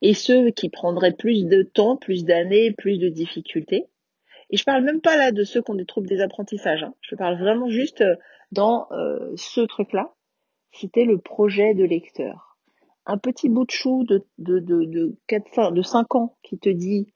Et 0.00 0.14
ceux 0.14 0.50
qui 0.50 0.68
prendraient 0.68 1.12
plus 1.12 1.46
de 1.46 1.62
temps, 1.62 1.96
plus 1.96 2.24
d'années, 2.24 2.72
plus 2.72 2.98
de 2.98 3.08
difficultés. 3.08 3.86
Et 4.50 4.56
je 4.56 4.64
parle 4.64 4.84
même 4.84 5.00
pas 5.00 5.16
là 5.16 5.32
de 5.32 5.44
ceux 5.44 5.62
qui 5.62 5.70
ont 5.70 5.76
des 5.76 5.86
troubles 5.86 6.08
des 6.08 6.20
apprentissages. 6.20 6.82
Hein. 6.82 6.94
Je 7.00 7.16
parle 7.16 7.38
vraiment 7.38 7.68
juste 7.68 8.02
euh, 8.02 8.16
dans 8.52 8.86
euh, 8.92 9.32
ce 9.36 9.62
truc-là. 9.62 10.12
C'était 10.72 11.04
le 11.04 11.18
projet 11.18 11.74
de 11.74 11.84
lecteur. 11.84 12.58
Un 13.06 13.18
petit 13.18 13.48
bout 13.48 13.64
de 13.64 13.70
chou 13.70 14.04
de, 14.04 14.24
de, 14.38 14.58
de, 14.58 14.84
de, 14.84 15.16
4, 15.26 15.72
de 15.72 15.82
5 15.82 16.14
ans 16.14 16.36
qui 16.42 16.58
te 16.58 16.68
dit 16.68 17.12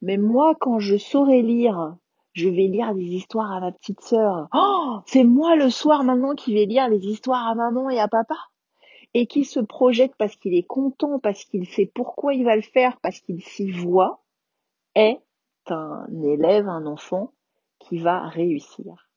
Mais 0.00 0.16
moi, 0.16 0.54
quand 0.58 0.78
je 0.78 0.96
saurai 0.96 1.42
lire, 1.42 1.96
je 2.32 2.48
vais 2.48 2.68
lire 2.68 2.94
des 2.94 3.04
histoires 3.04 3.52
à 3.52 3.60
ma 3.60 3.72
petite 3.72 4.00
sœur. 4.00 4.48
Oh, 4.54 5.00
c'est 5.06 5.24
moi 5.24 5.56
le 5.56 5.70
soir 5.70 6.04
maintenant 6.04 6.34
qui 6.34 6.54
vais 6.54 6.64
lire 6.64 6.88
les 6.88 7.06
histoires 7.06 7.46
à 7.46 7.54
maman 7.54 7.90
et 7.90 8.00
à 8.00 8.08
papa. 8.08 8.36
Et 9.14 9.26
qui 9.26 9.44
se 9.44 9.60
projette 9.60 10.14
parce 10.16 10.36
qu'il 10.36 10.54
est 10.54 10.66
content, 10.66 11.18
parce 11.18 11.44
qu'il 11.44 11.66
sait 11.66 11.90
pourquoi 11.92 12.34
il 12.34 12.44
va 12.44 12.56
le 12.56 12.62
faire, 12.62 12.98
parce 13.00 13.20
qu'il 13.20 13.42
s'y 13.42 13.70
voit, 13.70 14.22
est 14.94 15.20
un 15.68 16.06
élève, 16.22 16.68
un 16.68 16.86
enfant 16.86 17.32
qui 17.78 17.98
va 17.98 18.26
réussir. 18.28 19.08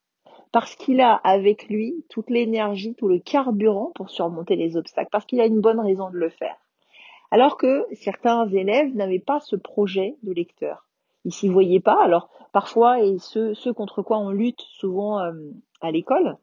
Parce 0.52 0.76
qu'il 0.76 1.02
a 1.02 1.14
avec 1.14 1.68
lui 1.70 2.06
toute 2.10 2.30
l'énergie, 2.30 2.96
tout 2.96 3.08
le 3.08 3.20
carburant 3.20 3.92
pour 3.96 4.10
surmonter 4.10 4.56
les 4.56 4.78
obstacles, 4.78 5.10
parce 5.12 5.26
qu'il 5.26 5.42
a 5.42 5.46
une 5.46 5.62
bonne 5.62 5.80
raison 5.80 6.10
de 6.10 6.18
le 6.18 6.30
faire. 6.30 6.58
Alors 7.32 7.58
que 7.58 7.86
certains 7.94 8.48
élèves 8.50 8.94
n'avaient 8.96 9.20
pas 9.20 9.40
ce 9.40 9.56
projet 9.56 10.16
de 10.24 10.34
lecteur 10.34 10.86
ils 11.26 11.34
s'y 11.34 11.50
voyaient 11.50 11.82
pas. 11.82 12.02
Alors 12.02 12.30
parfois, 12.54 13.02
et 13.04 13.18
ce, 13.18 13.72
contre 13.72 14.02
quoi 14.02 14.20
on 14.20 14.30
lutte 14.30 14.62
souvent 14.62 15.20
euh, 15.20 15.34
à 15.82 15.92
l'école, 15.92 16.38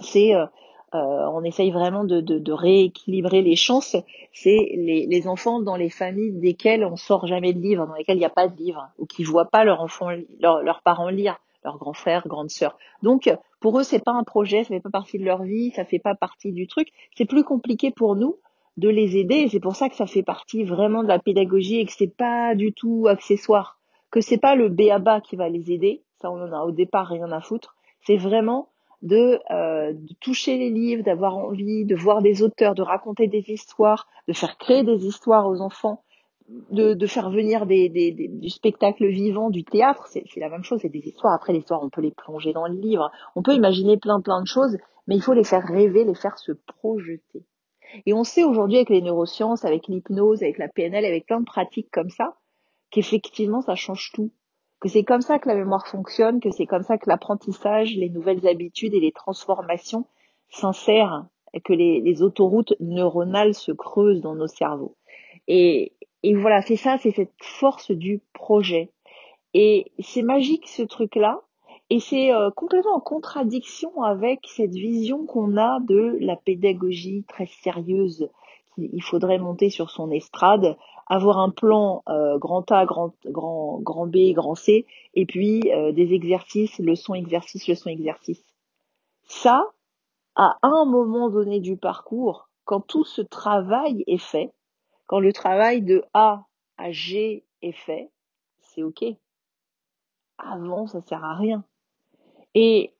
c'est 0.00 0.34
euh, 0.34 0.46
on 0.92 1.42
essaye 1.44 1.70
vraiment 1.70 2.04
de, 2.04 2.20
de, 2.20 2.38
de, 2.38 2.52
rééquilibrer 2.52 3.42
les 3.42 3.56
chances, 3.56 3.96
c'est 4.32 4.70
les, 4.76 5.06
les, 5.06 5.28
enfants 5.28 5.60
dans 5.60 5.76
les 5.76 5.90
familles 5.90 6.32
desquelles 6.32 6.84
on 6.84 6.96
sort 6.96 7.26
jamais 7.26 7.52
de 7.52 7.60
livres, 7.60 7.86
dans 7.86 7.94
lesquelles 7.94 8.16
il 8.16 8.20
n'y 8.20 8.24
a 8.24 8.30
pas 8.30 8.48
de 8.48 8.56
livres, 8.56 8.88
ou 8.98 9.06
qui 9.06 9.24
voient 9.24 9.50
pas 9.50 9.64
leurs 9.64 9.86
leurs 10.40 10.82
parents 10.82 11.08
lire, 11.08 11.38
leurs 11.64 11.78
grands 11.78 11.92
frères, 11.92 12.26
grandes 12.26 12.50
sœurs. 12.50 12.78
Donc 13.02 13.30
pour 13.60 13.78
eux 13.78 13.82
c'est 13.82 14.02
pas 14.02 14.12
un 14.12 14.24
projet, 14.24 14.62
ça 14.62 14.70
fait 14.70 14.80
pas 14.80 14.90
partie 14.90 15.18
de 15.18 15.24
leur 15.24 15.42
vie, 15.42 15.72
ça 15.72 15.84
fait 15.84 15.98
pas 15.98 16.14
partie 16.14 16.52
du 16.52 16.66
truc. 16.66 16.88
C'est 17.16 17.24
plus 17.24 17.44
compliqué 17.44 17.90
pour 17.90 18.16
nous 18.16 18.36
de 18.76 18.88
les 18.88 19.16
aider, 19.16 19.36
et 19.36 19.48
c'est 19.48 19.60
pour 19.60 19.74
ça 19.74 19.88
que 19.88 19.96
ça 19.96 20.06
fait 20.06 20.22
partie 20.22 20.62
vraiment 20.62 21.02
de 21.02 21.08
la 21.08 21.18
pédagogie 21.18 21.80
et 21.80 21.86
que 21.86 21.92
c'est 21.92 22.14
pas 22.14 22.54
du 22.54 22.72
tout 22.72 23.06
accessoire, 23.08 23.78
que 24.10 24.20
c'est 24.20 24.38
pas 24.38 24.54
le 24.54 24.68
béaba 24.68 25.20
qui 25.20 25.36
va 25.36 25.48
les 25.48 25.72
aider, 25.72 26.02
ça 26.20 26.30
on 26.30 26.40
en 26.40 26.52
a 26.52 26.62
au 26.62 26.72
départ 26.72 27.08
rien 27.08 27.30
à 27.32 27.40
foutre. 27.40 27.74
C'est 28.06 28.16
vraiment 28.16 28.68
de, 29.02 29.38
euh, 29.50 29.92
de, 29.92 30.14
toucher 30.20 30.58
les 30.58 30.70
livres, 30.70 31.02
d'avoir 31.02 31.36
envie 31.36 31.84
de 31.84 31.94
voir 31.94 32.22
des 32.22 32.42
auteurs, 32.42 32.74
de 32.74 32.82
raconter 32.82 33.28
des 33.28 33.44
histoires, 33.48 34.06
de 34.28 34.32
faire 34.32 34.56
créer 34.58 34.82
des 34.82 35.06
histoires 35.06 35.48
aux 35.48 35.60
enfants, 35.60 36.02
de, 36.70 36.94
de 36.94 37.06
faire 37.06 37.30
venir 37.30 37.66
des, 37.66 37.88
des, 37.88 38.12
des, 38.12 38.28
du 38.28 38.48
spectacle 38.50 39.06
vivant, 39.06 39.50
du 39.50 39.64
théâtre, 39.64 40.06
c'est 40.08 40.24
la 40.36 40.48
même 40.48 40.62
chose, 40.62 40.80
c'est 40.82 40.88
des 40.88 41.06
histoires. 41.06 41.34
Après, 41.34 41.52
l'histoire, 41.52 41.82
on 41.82 41.90
peut 41.90 42.00
les 42.00 42.12
plonger 42.12 42.52
dans 42.52 42.66
le 42.66 42.78
livre, 42.78 43.10
on 43.34 43.42
peut 43.42 43.54
imaginer 43.54 43.96
plein 43.96 44.20
plein 44.20 44.40
de 44.40 44.46
choses, 44.46 44.76
mais 45.06 45.16
il 45.16 45.22
faut 45.22 45.34
les 45.34 45.44
faire 45.44 45.64
rêver, 45.66 46.04
les 46.04 46.14
faire 46.14 46.38
se 46.38 46.52
projeter. 46.52 47.44
Et 48.04 48.12
on 48.12 48.24
sait 48.24 48.44
aujourd'hui 48.44 48.76
avec 48.76 48.90
les 48.90 49.02
neurosciences, 49.02 49.64
avec 49.64 49.86
l'hypnose, 49.88 50.42
avec 50.42 50.58
la 50.58 50.68
PNL, 50.68 51.04
avec 51.04 51.26
plein 51.26 51.40
de 51.40 51.44
pratiques 51.44 51.90
comme 51.92 52.10
ça, 52.10 52.36
qu'effectivement, 52.90 53.62
ça 53.62 53.74
change 53.74 54.10
tout 54.12 54.30
c'est 54.88 55.04
comme 55.04 55.22
ça 55.22 55.38
que 55.38 55.48
la 55.48 55.54
mémoire 55.54 55.86
fonctionne, 55.86 56.40
que 56.40 56.50
c'est 56.50 56.66
comme 56.66 56.82
ça 56.82 56.98
que 56.98 57.08
l'apprentissage, 57.08 57.96
les 57.96 58.10
nouvelles 58.10 58.46
habitudes 58.46 58.94
et 58.94 59.00
les 59.00 59.12
transformations 59.12 60.06
s'insèrent, 60.50 61.26
que 61.64 61.72
les, 61.72 62.22
autoroutes 62.22 62.74
neuronales 62.80 63.54
se 63.54 63.72
creusent 63.72 64.20
dans 64.20 64.34
nos 64.34 64.46
cerveaux. 64.46 64.96
Et, 65.48 65.92
et 66.22 66.34
voilà, 66.34 66.60
c'est 66.60 66.76
ça, 66.76 66.98
c'est 66.98 67.12
cette 67.12 67.32
force 67.40 67.90
du 67.90 68.20
projet. 68.34 68.90
Et 69.54 69.92
c'est 70.00 70.22
magique 70.22 70.68
ce 70.68 70.82
truc-là, 70.82 71.40
et 71.88 72.00
c'est 72.00 72.32
euh, 72.32 72.50
complètement 72.50 72.96
en 72.96 73.00
contradiction 73.00 74.02
avec 74.02 74.40
cette 74.46 74.72
vision 74.72 75.24
qu'on 75.24 75.56
a 75.56 75.78
de 75.80 76.18
la 76.20 76.36
pédagogie 76.36 77.24
très 77.28 77.46
sérieuse 77.46 78.28
qu'il 78.74 79.02
faudrait 79.02 79.38
monter 79.38 79.70
sur 79.70 79.90
son 79.90 80.10
estrade 80.10 80.76
avoir 81.06 81.38
un 81.38 81.50
plan 81.50 82.02
euh, 82.08 82.38
grand 82.38 82.70
A, 82.72 82.84
grand, 82.84 83.14
grand, 83.24 83.78
grand 83.80 84.06
B, 84.06 84.32
grand 84.32 84.54
C, 84.54 84.86
et 85.14 85.26
puis 85.26 85.72
euh, 85.72 85.92
des 85.92 86.12
exercices, 86.12 86.78
leçon, 86.78 87.14
exercice, 87.14 87.66
leçon, 87.68 87.90
exercice. 87.90 88.42
Ça, 89.24 89.70
à 90.34 90.58
un 90.62 90.84
moment 90.84 91.30
donné 91.30 91.60
du 91.60 91.76
parcours, 91.76 92.48
quand 92.64 92.80
tout 92.80 93.04
ce 93.04 93.22
travail 93.22 94.04
est 94.06 94.18
fait, 94.18 94.52
quand 95.06 95.20
le 95.20 95.32
travail 95.32 95.82
de 95.82 96.04
A 96.12 96.44
à 96.76 96.90
G 96.90 97.44
est 97.62 97.72
fait, 97.72 98.10
c'est 98.58 98.82
ok. 98.82 99.04
Avant, 100.38 100.86
ça 100.86 101.00
sert 101.00 101.24
à 101.24 101.34
rien. 101.34 101.64
Et 102.54 102.92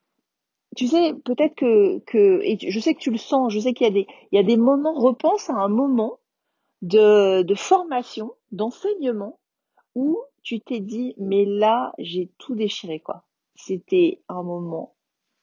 tu 0.76 0.86
sais, 0.86 1.14
peut-être 1.24 1.54
que, 1.54 1.98
que, 2.00 2.40
et 2.42 2.58
je 2.70 2.80
sais 2.80 2.94
que 2.94 3.00
tu 3.00 3.10
le 3.10 3.18
sens, 3.18 3.52
je 3.52 3.58
sais 3.58 3.74
qu'il 3.74 3.86
y 3.86 3.90
a 3.90 3.92
des, 3.92 4.06
il 4.30 4.36
y 4.36 4.38
a 4.38 4.42
des 4.42 4.56
moments, 4.56 4.94
repense 4.94 5.50
à 5.50 5.54
un 5.54 5.68
moment 5.68 6.18
de, 6.82 7.42
de 7.42 7.54
formation, 7.54 8.34
d'enseignement, 8.52 9.38
où 9.94 10.18
tu 10.42 10.60
t'es 10.60 10.80
dit, 10.80 11.14
mais 11.18 11.44
là, 11.44 11.92
j'ai 11.98 12.30
tout 12.38 12.54
déchiré, 12.54 13.00
quoi. 13.00 13.24
C'était 13.54 14.22
un 14.28 14.42
moment 14.42 14.94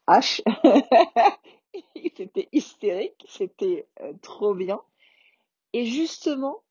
H, 0.08 0.42
c'était 2.18 2.50
hystérique, 2.52 3.26
c'était 3.28 3.88
euh, 4.02 4.14
trop 4.22 4.54
bien. 4.54 4.82
Et 5.74 5.86
justement, 5.86 6.62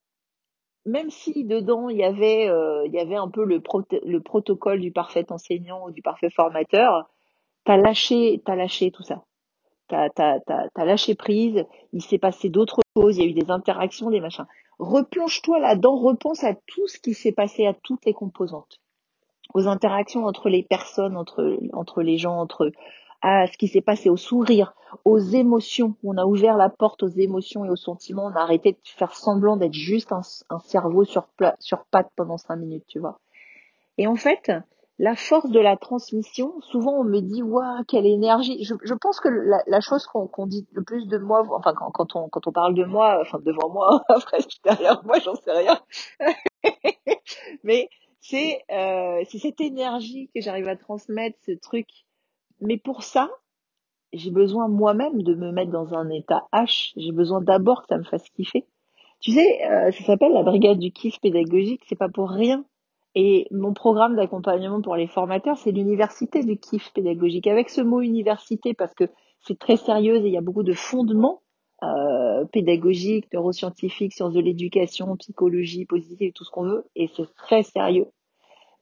même 0.84 1.10
si 1.10 1.44
dedans 1.44 1.88
il 1.88 1.98
y 1.98 2.04
avait, 2.04 2.48
euh, 2.48 2.86
il 2.86 2.92
y 2.92 2.98
avait 2.98 3.16
un 3.16 3.28
peu 3.28 3.44
le, 3.44 3.62
le 4.04 4.20
protocole 4.20 4.80
du 4.80 4.92
parfait 4.92 5.30
enseignant 5.32 5.86
ou 5.86 5.90
du 5.90 6.02
parfait 6.02 6.30
formateur, 6.30 7.10
t'as 7.64 7.76
lâché, 7.76 8.42
t'as 8.44 8.56
lâché 8.56 8.90
tout 8.90 9.02
ça 9.02 9.24
t'as 9.88 10.08
as, 10.16 10.84
lâché 10.84 11.14
prise, 11.14 11.64
il 11.92 12.02
s'est 12.02 12.18
passé 12.18 12.48
d'autres 12.48 12.80
choses, 12.96 13.18
il 13.18 13.24
y 13.24 13.26
a 13.26 13.30
eu 13.30 13.34
des 13.34 13.50
interactions, 13.50 14.10
des 14.10 14.20
machins. 14.20 14.46
Replonge-toi 14.78 15.60
là-dedans, 15.60 15.96
repense 15.96 16.44
à 16.44 16.54
tout 16.54 16.86
ce 16.88 16.98
qui 16.98 17.14
s'est 17.14 17.32
passé, 17.32 17.66
à 17.66 17.74
toutes 17.74 18.04
les 18.04 18.14
composantes, 18.14 18.80
aux 19.54 19.68
interactions 19.68 20.24
entre 20.24 20.48
les 20.48 20.62
personnes, 20.62 21.16
entre, 21.16 21.58
entre 21.72 22.02
les 22.02 22.18
gens, 22.18 22.38
entre 22.38 22.72
à 23.22 23.46
ce 23.46 23.56
qui 23.56 23.68
s'est 23.68 23.82
passé, 23.82 24.10
au 24.10 24.16
sourire, 24.16 24.74
aux 25.04 25.18
émotions. 25.18 25.94
On 26.02 26.16
a 26.16 26.24
ouvert 26.24 26.56
la 26.56 26.68
porte 26.68 27.04
aux 27.04 27.08
émotions 27.08 27.64
et 27.64 27.70
aux 27.70 27.76
sentiments. 27.76 28.26
On 28.26 28.36
a 28.36 28.40
arrêté 28.40 28.72
de 28.72 28.78
faire 28.82 29.14
semblant 29.14 29.56
d'être 29.56 29.74
juste 29.74 30.10
un, 30.10 30.22
un 30.50 30.58
cerveau 30.58 31.04
sur, 31.04 31.28
sur 31.60 31.84
pattes 31.84 32.10
pendant 32.16 32.36
cinq 32.36 32.56
minutes, 32.56 32.84
tu 32.88 32.98
vois. 32.98 33.20
Et 33.96 34.08
en 34.08 34.16
fait, 34.16 34.50
la 34.98 35.16
force 35.16 35.50
de 35.50 35.60
la 35.60 35.76
transmission, 35.76 36.60
souvent 36.60 37.00
on 37.00 37.04
me 37.04 37.20
dit 37.20 37.42
waouh 37.42 37.84
quelle 37.88 38.06
énergie. 38.06 38.62
Je, 38.64 38.74
je 38.82 38.94
pense 38.94 39.20
que 39.20 39.28
la, 39.28 39.62
la 39.66 39.80
chose 39.80 40.06
qu'on 40.06 40.46
dit 40.46 40.66
le 40.72 40.82
plus 40.82 41.06
de 41.06 41.18
moi, 41.18 41.44
enfin 41.50 41.72
quand, 41.74 41.90
quand, 41.90 42.16
on 42.16 42.28
quand 42.28 42.46
on 42.46 42.52
parle 42.52 42.74
de 42.74 42.84
moi, 42.84 43.18
enfin 43.20 43.38
devant 43.40 43.70
moi, 43.70 44.02
après 44.08 44.38
derrière 44.64 45.02
moi, 45.04 45.18
j'en 45.20 45.34
sais 45.34 45.52
rien. 45.52 45.80
Mais 47.64 47.88
c'est 48.20 48.62
euh, 48.70 49.22
c'est 49.28 49.38
cette 49.38 49.60
énergie 49.60 50.30
que 50.34 50.40
j'arrive 50.40 50.68
à 50.68 50.76
transmettre, 50.76 51.38
ce 51.46 51.52
truc. 51.52 51.88
Mais 52.60 52.76
pour 52.78 53.02
ça, 53.02 53.28
j'ai 54.12 54.30
besoin 54.30 54.68
moi-même 54.68 55.22
de 55.22 55.34
me 55.34 55.52
mettre 55.52 55.70
dans 55.72 55.94
un 55.94 56.10
état 56.10 56.46
H. 56.52 56.92
J'ai 56.96 57.12
besoin 57.12 57.40
d'abord 57.40 57.82
que 57.82 57.88
ça 57.88 57.98
me 57.98 58.04
fasse 58.04 58.28
kiffer. 58.30 58.66
Tu 59.20 59.32
sais, 59.32 59.64
euh, 59.64 59.90
ça 59.92 60.04
s'appelle 60.04 60.32
la 60.32 60.42
brigade 60.42 60.78
du 60.78 60.92
kiff 60.92 61.20
pédagogique. 61.20 61.82
C'est 61.88 61.98
pas 61.98 62.08
pour 62.08 62.30
rien. 62.30 62.64
Et 63.14 63.46
mon 63.50 63.74
programme 63.74 64.16
d'accompagnement 64.16 64.80
pour 64.80 64.96
les 64.96 65.06
formateurs, 65.06 65.58
c'est 65.58 65.72
l'université 65.72 66.42
du 66.42 66.58
kiff 66.58 66.92
pédagogique. 66.92 67.46
Avec 67.46 67.68
ce 67.68 67.82
mot 67.82 68.00
université, 68.00 68.74
parce 68.74 68.94
que 68.94 69.04
c'est 69.40 69.58
très 69.58 69.76
sérieux 69.76 70.16
et 70.16 70.26
il 70.26 70.32
y 70.32 70.38
a 70.38 70.42
beaucoup 70.42 70.62
de 70.62 70.72
fondements 70.72 71.42
euh, 71.82 72.44
pédagogiques, 72.46 73.32
neuroscientifiques, 73.32 74.14
sciences 74.14 74.34
de 74.34 74.40
l'éducation, 74.40 75.16
psychologie 75.16 75.84
positive, 75.84 76.32
tout 76.32 76.44
ce 76.44 76.50
qu'on 76.50 76.62
veut, 76.62 76.84
et 76.94 77.10
c'est 77.16 77.34
très 77.34 77.64
sérieux. 77.64 78.06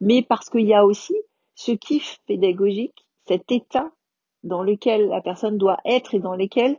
Mais 0.01 0.23
parce 0.23 0.51
qu'il 0.51 0.67
y 0.67 0.75
a 0.75 0.85
aussi 0.85 1.17
ce 1.55 1.73
kiff 1.73 2.19
pédagogique, 2.27 3.07
cet 3.27 3.51
état 3.51 3.91
dans 4.43 4.63
lequel 4.63 5.09
la 5.09 5.21
personne 5.21 5.59
doit 5.59 5.79
être 5.85 6.15
et 6.15 6.19
dans 6.19 6.37
lequel 6.37 6.79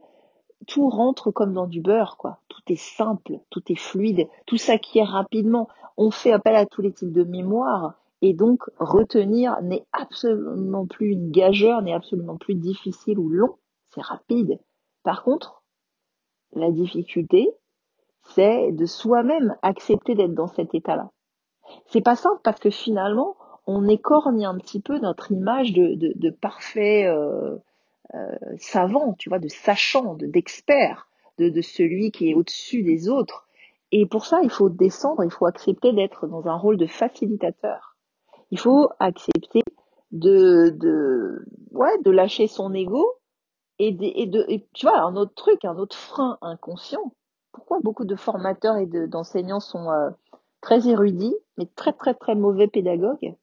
tout 0.68 0.90
rentre 0.90 1.32
comme 1.32 1.54
dans 1.54 1.68
du 1.68 1.82
beurre, 1.82 2.18
quoi. 2.18 2.40
Tout 2.48 2.62
est 2.68 2.80
simple, 2.80 3.40
tout 3.50 3.64
est 3.70 3.80
fluide, 3.80 4.28
tout 4.46 4.58
s'acquiert 4.58 5.10
rapidement. 5.10 5.68
On 5.98 6.12
fait 6.12 6.32
appel 6.32 6.56
à 6.56 6.66
tous 6.66 6.82
les 6.82 6.92
types 6.92 7.12
de 7.12 7.24
mémoire 7.24 7.96
et 8.22 8.34
donc 8.34 8.64
retenir 8.80 9.60
n'est 9.62 9.86
absolument 9.92 10.86
plus 10.86 11.12
une 11.12 11.32
gageure, 11.32 11.82
n'est 11.82 11.94
absolument 11.94 12.38
plus 12.38 12.56
difficile 12.56 13.18
ou 13.18 13.30
long, 13.30 13.58
c'est 13.90 14.02
rapide. 14.02 14.60
Par 15.04 15.24
contre, 15.24 15.64
la 16.54 16.72
difficulté, 16.72 17.52
c'est 18.24 18.72
de 18.72 18.86
soi-même 18.86 19.56
accepter 19.62 20.16
d'être 20.16 20.36
dans 20.36 20.48
cet 20.48 20.76
état-là. 20.76 21.10
C'est 21.86 22.02
pas 22.02 22.16
simple 22.16 22.42
parce 22.44 22.60
que 22.60 22.70
finalement, 22.70 23.36
on 23.66 23.88
écorne 23.88 24.44
un 24.44 24.58
petit 24.58 24.82
peu 24.82 25.00
notre 25.00 25.32
image 25.32 25.74
de, 25.74 25.96
de, 25.96 26.30
parfait 26.30 27.08
euh, 27.08 27.56
euh, 27.56 27.58
savant, 28.58 29.14
tu 29.14 29.30
vois, 29.30 29.40
de 29.40 29.48
sachant, 29.48 30.16
de 30.16 30.28
d'expert, 30.28 31.08
de, 31.38 31.50
de 31.50 31.62
celui 31.62 32.12
qui 32.12 32.30
est 32.30 32.34
au-dessus 32.34 32.84
des 32.84 33.10
autres. 33.10 33.48
Et 33.92 34.06
pour 34.06 34.26
ça, 34.26 34.42
il 34.44 34.50
faut 34.50 34.70
descendre, 34.70 35.24
il 35.24 35.32
faut 35.32 35.46
accepter 35.46 35.92
d'être 35.94 36.28
dans 36.28 36.48
un 36.48 36.56
rôle 36.56 36.78
de 36.78 36.88
facilitateur. 36.88 37.98
Il 38.52 38.60
faut 38.60 38.90
accepter 39.00 39.64
de, 40.12 40.70
de, 40.70 41.46
ouais, 41.72 41.98
de 42.04 42.12
lâcher 42.12 42.48
son 42.48 42.74
ego 42.74 43.06
et 43.80 43.92
de, 43.92 44.04
et 44.04 44.28
de 44.28 44.46
et, 44.48 44.68
tu 44.74 44.86
vois, 44.86 45.00
un 45.02 45.16
autre 45.16 45.34
truc, 45.34 45.64
un 45.66 45.78
autre 45.78 45.98
frein 45.98 46.38
inconscient. 46.42 47.14
Pourquoi 47.54 47.80
beaucoup 47.82 48.06
de 48.06 48.16
formateurs 48.16 48.78
et 48.78 48.86
d'enseignants 48.86 49.60
sont 49.60 49.90
euh, 49.90 50.10
très 50.62 50.88
érudits, 50.88 51.36
mais 51.58 51.66
très 51.66 51.94
très 51.94 52.14
très 52.14 52.36
mauvais 52.36 52.68
pédagogues? 52.68 53.36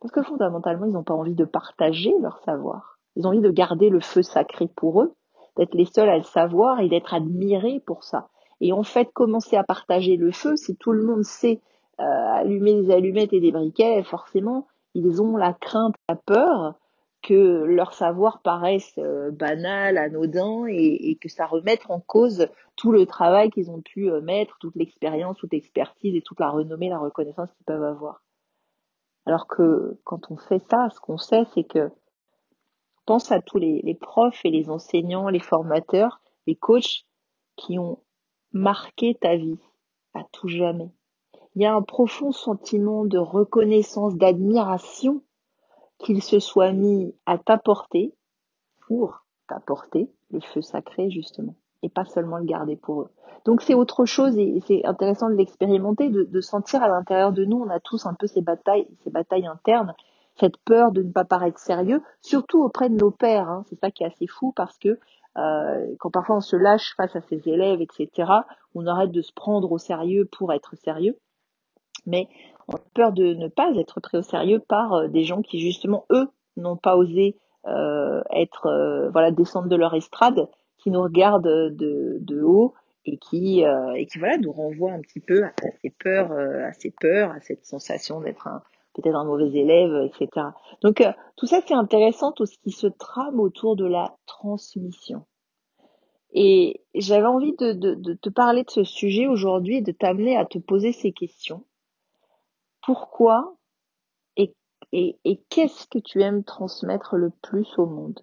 Parce 0.00 0.12
que 0.12 0.22
fondamentalement, 0.22 0.86
ils 0.86 0.92
n'ont 0.92 1.04
pas 1.04 1.14
envie 1.14 1.34
de 1.34 1.44
partager 1.44 2.14
leur 2.20 2.38
savoir. 2.44 2.89
Ils 3.16 3.26
ont 3.26 3.30
envie 3.30 3.40
de 3.40 3.50
garder 3.50 3.90
le 3.90 4.00
feu 4.00 4.22
sacré 4.22 4.68
pour 4.76 5.02
eux, 5.02 5.14
d'être 5.56 5.74
les 5.74 5.86
seuls 5.86 6.08
à 6.08 6.16
le 6.16 6.24
savoir 6.24 6.80
et 6.80 6.88
d'être 6.88 7.14
admirés 7.14 7.82
pour 7.84 8.04
ça. 8.04 8.28
Et 8.60 8.72
en 8.72 8.82
fait, 8.82 9.10
commencer 9.12 9.56
à 9.56 9.64
partager 9.64 10.16
le 10.16 10.32
feu, 10.32 10.56
si 10.56 10.76
tout 10.76 10.92
le 10.92 11.04
monde 11.04 11.24
sait 11.24 11.60
euh, 12.00 12.04
allumer 12.04 12.82
des 12.82 12.90
allumettes 12.90 13.32
et 13.32 13.40
des 13.40 13.52
briquets, 13.52 14.02
forcément, 14.02 14.66
ils 14.94 15.22
ont 15.22 15.36
la 15.36 15.52
crainte, 15.52 15.94
la 16.08 16.16
peur 16.16 16.74
que 17.22 17.64
leur 17.64 17.92
savoir 17.92 18.40
paraisse 18.40 18.94
euh, 18.98 19.30
banal, 19.30 19.98
anodin 19.98 20.64
et, 20.68 21.18
que 21.20 21.28
ça 21.28 21.46
remette 21.46 21.82
en 21.88 22.00
cause 22.00 22.48
tout 22.76 22.92
le 22.92 23.04
travail 23.04 23.50
qu'ils 23.50 23.70
ont 23.70 23.82
pu 23.82 24.10
euh, 24.10 24.20
mettre, 24.20 24.56
toute 24.58 24.74
l'expérience, 24.74 25.36
toute 25.36 25.52
l'expertise 25.52 26.14
et 26.16 26.22
toute 26.22 26.40
la 26.40 26.48
renommée, 26.48 26.88
la 26.88 26.98
reconnaissance 26.98 27.50
qu'ils 27.52 27.66
peuvent 27.66 27.84
avoir. 27.84 28.22
Alors 29.26 29.46
que 29.46 29.98
quand 30.04 30.30
on 30.30 30.36
fait 30.36 30.62
ça, 30.70 30.88
ce 30.90 31.00
qu'on 31.00 31.18
sait, 31.18 31.44
c'est 31.54 31.64
que 31.64 31.90
pense 33.10 33.32
à 33.32 33.40
tous 33.40 33.58
les, 33.58 33.98
profs 34.00 34.44
et 34.44 34.50
les 34.50 34.70
enseignants, 34.70 35.30
les 35.30 35.40
formateurs, 35.40 36.20
les 36.46 36.54
coachs 36.54 37.06
qui 37.56 37.76
ont 37.76 37.98
marqué 38.52 39.16
ta 39.20 39.34
vie 39.34 39.58
à 40.14 40.22
tout 40.30 40.46
jamais. 40.46 40.92
Il 41.56 41.62
y 41.62 41.66
a 41.66 41.74
un 41.74 41.82
profond 41.82 42.30
sentiment 42.30 43.04
de 43.04 43.18
reconnaissance, 43.18 44.14
d'admiration 44.14 45.24
qu'ils 45.98 46.22
se 46.22 46.38
soient 46.38 46.70
mis 46.70 47.12
à 47.26 47.36
t'apporter 47.36 48.14
pour 48.86 49.24
t'apporter 49.48 50.08
le 50.30 50.38
feu 50.38 50.62
sacré 50.62 51.10
justement 51.10 51.56
et 51.82 51.88
pas 51.88 52.04
seulement 52.04 52.38
le 52.38 52.44
garder 52.44 52.76
pour 52.76 53.02
eux. 53.02 53.10
Donc 53.44 53.62
c'est 53.62 53.74
autre 53.74 54.04
chose 54.04 54.38
et 54.38 54.62
c'est 54.68 54.86
intéressant 54.86 55.30
de 55.30 55.34
l'expérimenter, 55.34 56.10
de, 56.10 56.22
de, 56.22 56.40
sentir 56.40 56.80
à 56.80 56.86
l'intérieur 56.86 57.32
de 57.32 57.44
nous, 57.44 57.60
on 57.60 57.70
a 57.70 57.80
tous 57.80 58.06
un 58.06 58.14
peu 58.14 58.28
ces 58.28 58.40
batailles, 58.40 58.86
ces 59.02 59.10
batailles 59.10 59.48
internes, 59.48 59.96
cette 60.40 60.56
peur 60.64 60.90
de 60.90 61.02
ne 61.02 61.12
pas 61.12 61.24
paraître 61.24 61.58
sérieux, 61.58 62.02
surtout 62.22 62.62
auprès 62.62 62.88
de 62.88 62.96
nos 62.96 63.10
pères. 63.10 63.48
Hein. 63.48 63.64
C'est 63.68 63.78
ça 63.78 63.90
qui 63.90 64.02
est 64.02 64.06
assez 64.06 64.26
fou 64.26 64.52
parce 64.56 64.76
que 64.78 64.98
euh, 65.38 65.94
quand 66.00 66.10
parfois 66.10 66.36
on 66.36 66.40
se 66.40 66.56
lâche 66.56 66.94
face 66.96 67.14
à 67.14 67.20
ses 67.20 67.48
élèves, 67.48 67.80
etc., 67.80 68.30
on 68.74 68.86
arrête 68.86 69.12
de 69.12 69.22
se 69.22 69.32
prendre 69.32 69.70
au 69.70 69.78
sérieux 69.78 70.28
pour 70.32 70.52
être 70.52 70.74
sérieux. 70.76 71.16
Mais 72.06 72.28
on 72.68 72.74
a 72.74 72.80
peur 72.94 73.12
de 73.12 73.34
ne 73.34 73.48
pas 73.48 73.70
être 73.76 74.00
pris 74.00 74.16
au 74.18 74.22
sérieux 74.22 74.60
par 74.66 74.94
euh, 74.94 75.08
des 75.08 75.24
gens 75.24 75.42
qui 75.42 75.60
justement, 75.60 76.06
eux, 76.10 76.28
n'ont 76.56 76.76
pas 76.76 76.96
osé 76.96 77.36
euh, 77.66 78.22
être, 78.32 79.10
voilà, 79.12 79.30
descendre 79.30 79.68
de 79.68 79.76
leur 79.76 79.94
estrade, 79.94 80.48
qui 80.78 80.90
nous 80.90 81.02
regardent 81.02 81.44
de, 81.44 82.16
de 82.20 82.42
haut 82.42 82.74
et 83.04 83.18
qui, 83.18 83.62
et 83.94 84.06
qui 84.06 84.18
voilà, 84.18 84.36
nous 84.38 84.52
renvoient 84.52 84.92
un 84.92 85.00
petit 85.00 85.20
peu 85.20 85.44
à 85.44 85.52
ces 85.82 85.90
peurs, 85.90 86.32
à 86.32 86.72
ces 86.72 86.90
peurs, 86.90 87.30
à 87.30 87.40
cette 87.40 87.64
sensation 87.64 88.20
d'être 88.20 88.46
un, 88.46 88.62
peut-être 88.94 89.16
un 89.16 89.24
mauvais 89.24 89.50
élève, 89.52 90.04
etc. 90.04 90.48
Donc 90.82 91.02
tout 91.36 91.46
ça 91.46 91.60
c'est 91.66 91.74
intéressant, 91.74 92.32
tout 92.32 92.46
ce 92.46 92.58
qui 92.58 92.72
se 92.72 92.86
trame 92.86 93.40
autour 93.40 93.76
de 93.76 93.86
la 93.86 94.16
transmission. 94.26 95.24
Et 96.32 96.82
j'avais 96.94 97.26
envie 97.26 97.54
de, 97.56 98.14
te 98.14 98.28
parler 98.28 98.62
de 98.62 98.70
ce 98.70 98.84
sujet 98.84 99.26
aujourd'hui 99.26 99.78
et 99.78 99.82
de 99.82 99.92
t'amener 99.92 100.36
à 100.36 100.44
te 100.44 100.58
poser 100.58 100.92
ces 100.92 101.12
questions. 101.12 101.64
Pourquoi 102.82 103.56
et, 104.36 104.54
et, 104.92 105.18
et 105.24 105.40
qu'est-ce 105.48 105.86
que 105.88 105.98
tu 105.98 106.22
aimes 106.22 106.44
transmettre 106.44 107.16
le 107.16 107.30
plus 107.42 107.78
au 107.78 107.86
monde? 107.86 108.20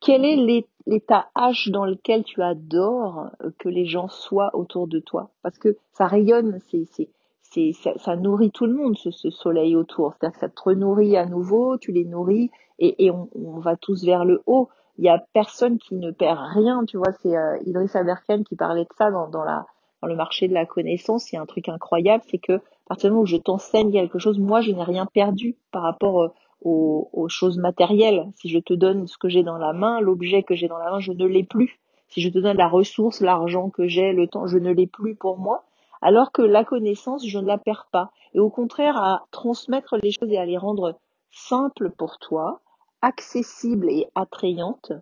Quel 0.00 0.24
est 0.24 0.66
l'état 0.86 1.30
H 1.34 1.70
dans 1.70 1.86
lequel 1.86 2.24
tu 2.24 2.42
adores 2.42 3.30
que 3.58 3.68
les 3.68 3.86
gens 3.86 4.08
soient 4.08 4.54
autour 4.54 4.86
de 4.86 4.98
toi? 4.98 5.30
Parce 5.42 5.58
que 5.58 5.76
ça 5.92 6.06
rayonne, 6.06 6.58
c'est 6.70 7.08
ça, 7.72 8.16
nourrit 8.16 8.50
tout 8.50 8.66
le 8.66 8.74
monde 8.74 8.96
ce, 8.96 9.30
soleil 9.30 9.76
autour. 9.76 10.14
C'est-à-dire 10.14 10.34
que 10.34 10.40
ça 10.40 10.48
te 10.48 10.62
renourrit 10.62 11.16
à 11.16 11.26
nouveau, 11.26 11.78
tu 11.78 11.92
les 11.92 12.04
nourris 12.04 12.50
et, 12.78 13.10
on, 13.10 13.28
va 13.60 13.76
tous 13.76 14.04
vers 14.04 14.24
le 14.24 14.42
haut. 14.46 14.68
Il 14.98 15.04
y 15.04 15.08
a 15.08 15.24
personne 15.32 15.78
qui 15.78 15.96
ne 15.96 16.10
perd 16.10 16.38
rien, 16.38 16.84
tu 16.84 16.96
vois. 16.96 17.12
C'est 17.22 17.36
euh, 17.36 17.58
Idriss 17.66 17.96
Aberkan 17.96 18.42
qui 18.42 18.56
parlait 18.56 18.84
de 18.84 18.88
ça 18.96 19.10
dans, 19.10 19.44
le 20.02 20.16
marché 20.16 20.48
de 20.48 20.54
la 20.54 20.66
connaissance. 20.66 21.32
Il 21.32 21.36
y 21.36 21.38
a 21.38 21.42
un 21.42 21.46
truc 21.46 21.68
incroyable, 21.68 22.22
c'est 22.28 22.38
que 22.38 22.54
à 22.54 22.88
partir 22.88 23.08
du 23.08 23.12
moment 23.12 23.22
où 23.22 23.26
je 23.26 23.36
t'enseigne 23.36 23.90
quelque 23.90 24.18
chose, 24.18 24.38
moi 24.38 24.60
je 24.60 24.70
n'ai 24.70 24.82
rien 24.82 25.06
perdu 25.06 25.56
par 25.72 25.82
rapport 25.82 26.22
euh, 26.22 26.28
aux, 26.62 27.28
choses 27.28 27.58
matérielles. 27.58 28.30
Si 28.36 28.48
je 28.48 28.58
te 28.58 28.74
donne 28.74 29.06
ce 29.06 29.18
que 29.18 29.28
j'ai 29.28 29.42
dans 29.42 29.58
la 29.58 29.72
main, 29.72 30.00
l'objet 30.00 30.42
que 30.42 30.54
j'ai 30.54 30.68
dans 30.68 30.78
la 30.78 30.90
main, 30.90 31.00
je 31.00 31.12
ne 31.12 31.26
l'ai 31.26 31.44
plus. 31.44 31.80
Si 32.08 32.20
je 32.20 32.28
te 32.28 32.38
donne 32.38 32.56
la 32.56 32.68
ressource, 32.68 33.20
l'argent 33.20 33.70
que 33.70 33.88
j'ai, 33.88 34.12
le 34.12 34.28
temps, 34.28 34.46
je 34.46 34.58
ne 34.58 34.70
l'ai 34.70 34.86
plus 34.86 35.16
pour 35.16 35.38
moi 35.38 35.64
alors 36.04 36.32
que 36.32 36.42
la 36.42 36.64
connaissance, 36.64 37.26
je 37.26 37.38
ne 37.38 37.46
la 37.46 37.56
perds 37.56 37.88
pas. 37.90 38.12
Et 38.34 38.38
au 38.38 38.50
contraire, 38.50 38.98
à 38.98 39.24
transmettre 39.30 39.96
les 40.02 40.10
choses 40.10 40.30
et 40.30 40.36
à 40.36 40.44
les 40.44 40.58
rendre 40.58 40.98
simples 41.32 41.90
pour 41.90 42.18
toi, 42.18 42.60
accessibles 43.00 43.90
et 43.90 44.06
attrayantes, 44.14 44.92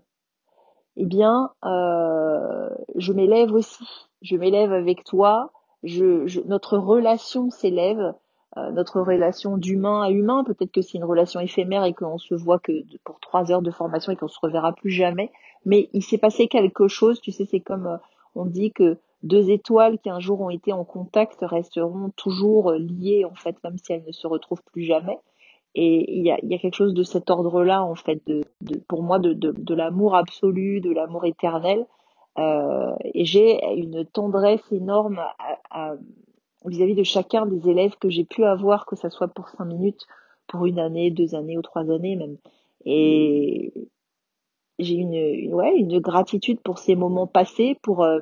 eh 0.97 1.05
bien, 1.05 1.51
euh, 1.65 2.71
je 2.95 3.13
m'élève 3.13 3.53
aussi. 3.53 3.85
Je 4.23 4.37
m'élève 4.37 4.73
avec 4.73 5.03
toi. 5.03 5.51
Notre 5.83 6.79
relation 6.79 7.51
s'élève. 7.51 8.15
Euh, 8.59 8.71
notre 8.71 9.01
relation 9.01 9.57
d'humain 9.57 10.03
à 10.03 10.11
humain, 10.11 10.45
peut-être 10.45 10.71
que 10.71 10.83
c'est 10.83 10.99
une 10.99 11.05
relation 11.05 11.41
éphémère 11.41 11.85
et 11.85 11.95
qu'on 11.95 12.19
se 12.19 12.35
voit 12.35 12.59
que 12.59 12.73
pour 13.03 13.19
trois 13.19 13.51
heures 13.51 13.63
de 13.63 13.71
formation 13.71 14.13
et 14.13 14.17
qu'on 14.17 14.29
se 14.29 14.39
reverra 14.41 14.73
plus 14.75 14.91
jamais. 14.91 15.33
Mais 15.65 15.89
il 15.95 16.03
s'est 16.03 16.19
passé 16.19 16.49
quelque 16.49 16.87
chose. 16.87 17.21
Tu 17.23 17.33
sais, 17.33 17.47
c'est 17.47 17.61
comme 17.61 17.87
euh, 17.87 17.97
on 18.35 18.45
dit 18.45 18.71
que 18.71 18.99
deux 19.23 19.51
étoiles 19.51 19.99
qui 19.99 20.11
un 20.11 20.21
jour 20.21 20.41
ont 20.41 20.51
été 20.51 20.73
en 20.73 20.85
contact 20.85 21.39
resteront 21.43 22.11
toujours 22.17 22.71
euh, 22.71 22.79
liées 22.79 23.25
en 23.25 23.35
fait, 23.35 23.57
même 23.65 23.79
si 23.79 23.93
elles 23.93 24.05
ne 24.07 24.13
se 24.13 24.27
retrouvent 24.27 24.63
plus 24.73 24.83
jamais. 24.85 25.19
Et 25.75 26.19
il 26.19 26.25
y 26.25 26.31
a, 26.31 26.39
y 26.43 26.55
a 26.55 26.59
quelque 26.59 26.75
chose 26.75 26.93
de 26.93 27.03
cet 27.03 27.31
ordre-là 27.31 27.83
en 27.83 27.95
fait, 27.95 28.21
de, 28.27 28.43
de, 28.61 28.79
pour 28.89 29.03
moi, 29.03 29.19
de, 29.19 29.33
de, 29.33 29.53
de 29.57 29.75
l'amour 29.75 30.15
absolu, 30.15 30.81
de 30.81 30.91
l'amour 30.91 31.25
éternel. 31.25 31.87
Euh, 32.39 32.95
et 33.15 33.25
j'ai 33.25 33.63
une 33.77 34.05
tendresse 34.05 34.65
énorme 34.71 35.21
vis-à-vis 36.65 36.95
de 36.95 37.03
chacun 37.03 37.47
des 37.47 37.69
élèves 37.69 37.97
que 37.99 38.09
j'ai 38.11 38.25
pu 38.25 38.45
avoir, 38.45 38.87
que 38.87 38.97
ça 38.97 39.11
soit 39.11 39.29
pour 39.29 39.49
cinq 39.49 39.65
minutes, 39.65 40.07
pour 40.47 40.67
une 40.67 40.79
année, 40.79 41.11
deux 41.11 41.35
années 41.35 41.57
ou 41.57 41.63
trois 41.63 41.91
années 41.91 42.17
même. 42.17 42.37
Et 42.85 43.73
j'ai 44.79 44.95
une, 44.95 45.15
une, 45.15 45.55
ouais, 45.55 45.75
une 45.77 46.01
gratitude 46.01 46.61
pour 46.61 46.79
ces 46.79 46.97
moments 46.97 47.27
passés, 47.27 47.79
pour 47.83 48.03
euh, 48.03 48.21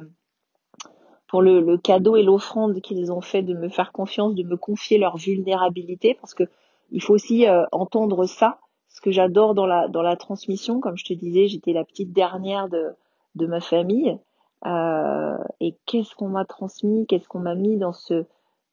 pour 1.31 1.43
le, 1.43 1.61
le 1.61 1.79
cadeau 1.79 2.16
et 2.16 2.25
l'offrande 2.25 2.81
qu'ils 2.81 3.12
ont 3.12 3.21
fait 3.21 3.43
de 3.43 3.55
me 3.55 3.69
faire 3.69 3.93
confiance, 3.93 4.35
de 4.35 4.43
me 4.43 4.57
confier 4.57 4.99
leur 4.99 5.16
vulnérabilité, 5.16 6.14
parce 6.21 6.35
que 6.35 6.43
il 6.90 7.01
faut 7.01 7.14
aussi 7.14 7.47
euh, 7.47 7.64
entendre 7.71 8.27
ça. 8.27 8.59
Ce 8.88 9.01
que 9.01 9.12
j'adore 9.12 9.55
dans 9.55 9.66
la 9.66 9.87
dans 9.87 10.03
la 10.03 10.16
transmission, 10.16 10.81
comme 10.81 10.97
je 10.97 11.05
te 11.05 11.12
disais, 11.12 11.47
j'étais 11.47 11.73
la 11.73 11.85
petite 11.85 12.12
dernière 12.12 12.69
de 12.69 12.88
de 13.37 13.47
ma 13.47 13.61
famille. 13.61 14.19
Euh, 14.66 15.38
et 15.61 15.77
qu'est-ce 15.87 16.14
qu'on 16.16 16.29
m'a 16.29 16.45
transmis, 16.45 17.07
qu'est-ce 17.07 17.29
qu'on 17.29 17.38
m'a 17.38 17.55
mis 17.55 17.77
dans 17.79 17.93
ce 17.93 18.25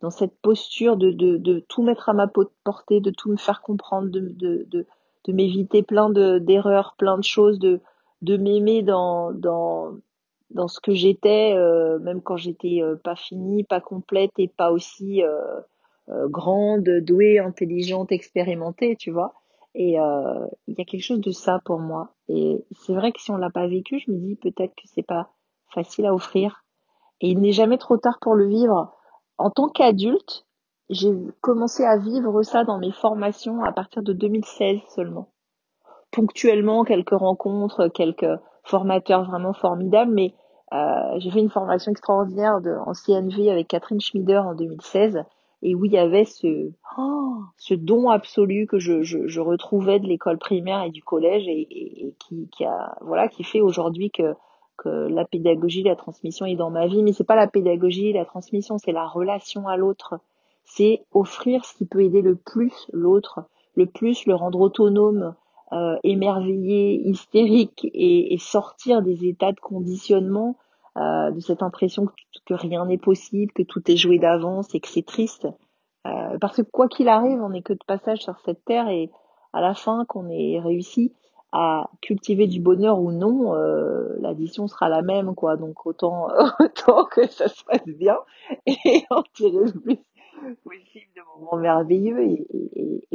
dans 0.01 0.09
cette 0.09 0.35
posture 0.41 0.97
de, 0.97 1.11
de, 1.11 1.37
de 1.37 1.59
tout 1.69 1.83
mettre 1.83 2.09
à 2.09 2.13
ma 2.13 2.27
portée, 2.63 3.01
de 3.01 3.11
tout 3.11 3.31
me 3.31 3.37
faire 3.37 3.61
comprendre, 3.61 4.09
de, 4.09 4.19
de, 4.19 4.65
de, 4.69 4.85
de 5.25 5.33
m'éviter 5.33 5.83
plein 5.83 6.09
de 6.09 6.39
d'erreurs, 6.39 6.95
plein 6.97 7.17
de 7.17 7.23
choses, 7.23 7.59
de, 7.59 7.81
de 8.23 8.37
m'aimer 8.37 8.81
dans, 8.83 9.31
dans, 9.31 9.93
dans 10.49 10.67
ce 10.67 10.79
que 10.79 10.93
j'étais, 10.93 11.53
euh, 11.55 11.99
même 11.99 12.21
quand 12.21 12.37
j'étais 12.37 12.81
euh, 12.81 12.95
pas 12.95 13.15
finie, 13.15 13.63
pas 13.63 13.81
complète 13.81 14.31
et 14.37 14.47
pas 14.47 14.71
aussi 14.71 15.23
euh, 15.23 15.61
grande, 16.27 16.89
douée, 17.01 17.39
intelligente, 17.39 18.11
expérimentée, 18.11 18.95
tu 18.95 19.11
vois. 19.11 19.33
Et 19.75 19.91
il 19.91 20.73
y 20.75 20.81
a 20.81 20.85
quelque 20.85 21.03
chose 21.03 21.21
de 21.21 21.29
ça 21.29 21.59
pour 21.63 21.79
moi. 21.79 22.15
Et 22.29 22.65
c'est 22.71 22.93
vrai 22.93 23.11
que 23.11 23.21
si 23.21 23.29
on 23.29 23.37
l'a 23.37 23.51
pas 23.51 23.67
vécu, 23.67 23.99
je 23.99 24.11
me 24.11 24.17
dis 24.17 24.35
peut-être 24.35 24.73
que 24.73 24.87
c'est 24.87 25.05
pas 25.05 25.29
facile 25.71 26.07
à 26.07 26.15
offrir. 26.15 26.63
Et 27.21 27.29
il 27.29 27.39
n'est 27.39 27.51
jamais 27.51 27.77
trop 27.77 27.97
tard 27.97 28.17
pour 28.19 28.33
le 28.33 28.47
vivre. 28.47 28.95
En 29.37 29.51
tant 29.51 29.67
qu'adulte, 29.67 30.47
j'ai 30.89 31.11
commencé 31.41 31.83
à 31.83 31.97
vivre 31.97 32.41
ça 32.41 32.63
dans 32.63 32.79
mes 32.79 32.91
formations 32.91 33.63
à 33.63 33.71
partir 33.71 34.01
de 34.01 34.13
2016 34.13 34.79
seulement. 34.95 35.29
Ponctuellement, 36.09 36.83
quelques 36.83 37.09
rencontres, 37.09 37.89
quelques 37.89 38.39
formateurs 38.67 39.23
vraiment 39.23 39.53
formidables, 39.53 40.13
mais 40.13 40.33
euh, 40.73 41.19
j'ai 41.19 41.31
fait 41.31 41.39
une 41.39 41.49
formation 41.49 41.91
extraordinaire 41.91 42.61
de, 42.61 42.71
en 42.71 42.93
CNV 42.93 43.49
avec 43.49 43.67
Catherine 43.67 44.01
Schmider 44.01 44.37
en 44.37 44.53
2016 44.53 45.23
et 45.63 45.73
où 45.73 45.85
il 45.85 45.93
y 45.93 45.97
avait 45.97 46.25
ce, 46.25 46.71
oh, 46.97 47.37
don 47.71 48.09
absolu 48.09 48.67
que 48.67 48.77
je, 48.77 49.01
je, 49.01 49.39
retrouvais 49.39 49.99
de 49.99 50.05
l'école 50.05 50.37
primaire 50.37 50.83
et 50.83 50.91
du 50.91 51.01
collège 51.01 51.47
et, 51.47 51.67
et, 51.71 52.07
et 52.07 52.15
qui, 52.19 52.47
voilà 53.01 53.27
qui 53.27 53.43
fait 53.43 53.61
aujourd'hui 53.61 54.11
que 54.11 54.35
que 54.77 54.89
la 54.89 55.25
pédagogie, 55.25 55.83
la 55.83 55.95
transmission 55.95 56.45
est 56.45 56.55
dans 56.55 56.69
ma 56.69 56.87
vie, 56.87 57.03
mais 57.03 57.11
c'est 57.11 57.23
pas 57.23 57.35
la 57.35 57.47
pédagogie, 57.47 58.13
la 58.13 58.25
transmission, 58.25 58.77
c'est 58.77 58.91
la 58.91 59.07
relation 59.07 59.67
à 59.67 59.75
l'autre. 59.75 60.19
C'est 60.63 61.03
offrir 61.11 61.65
ce 61.65 61.73
qui 61.73 61.85
peut 61.85 62.03
aider 62.03 62.21
le 62.21 62.35
plus 62.35 62.87
l'autre, 62.93 63.41
le 63.75 63.87
plus 63.87 64.25
le 64.25 64.35
rendre 64.35 64.59
autonome, 64.59 65.33
euh, 65.73 65.97
émerveillé, 66.03 67.07
hystérique 67.09 67.87
et, 67.93 68.37
sortir 68.39 69.01
des 69.01 69.25
états 69.25 69.51
de 69.51 69.59
conditionnement, 69.59 70.57
euh, 70.97 71.31
de 71.31 71.39
cette 71.39 71.61
impression 71.61 72.07
que, 72.45 72.53
rien 72.53 72.85
n'est 72.85 72.97
possible, 72.97 73.51
que 73.51 73.63
tout 73.63 73.81
est 73.91 73.97
joué 73.97 74.17
d'avance 74.17 74.73
et 74.73 74.79
que 74.79 74.87
c'est 74.87 75.05
triste. 75.05 75.47
Euh, 76.05 76.37
parce 76.39 76.57
que 76.57 76.61
quoi 76.61 76.87
qu'il 76.87 77.09
arrive, 77.09 77.41
on 77.41 77.49
n'est 77.49 77.61
que 77.61 77.73
de 77.73 77.83
passage 77.85 78.19
sur 78.19 78.39
cette 78.45 78.63
terre 78.63 78.87
et 78.87 79.11
à 79.51 79.59
la 79.59 79.73
fin 79.73 80.05
qu'on 80.05 80.29
ait 80.29 80.59
réussi 80.59 81.11
à 81.51 81.89
cultiver 82.01 82.47
du 82.47 82.61
bonheur 82.61 82.99
ou 82.99 83.11
non, 83.11 83.53
euh, 83.55 84.15
l'addition 84.19 84.67
sera 84.67 84.89
la 84.89 85.01
même, 85.01 85.35
quoi. 85.35 85.57
Donc 85.57 85.85
autant, 85.85 86.27
autant 86.59 87.05
que 87.05 87.27
ça 87.27 87.47
se 87.47 87.63
passe 87.65 87.85
bien 87.85 88.17
et 88.65 89.03
en 89.09 89.23
tirer 89.33 89.71
plus 89.83 89.99
possible 90.63 91.07
de 91.15 91.21
moments 91.39 91.57
merveilleux 91.57 92.21
et, 92.21 92.47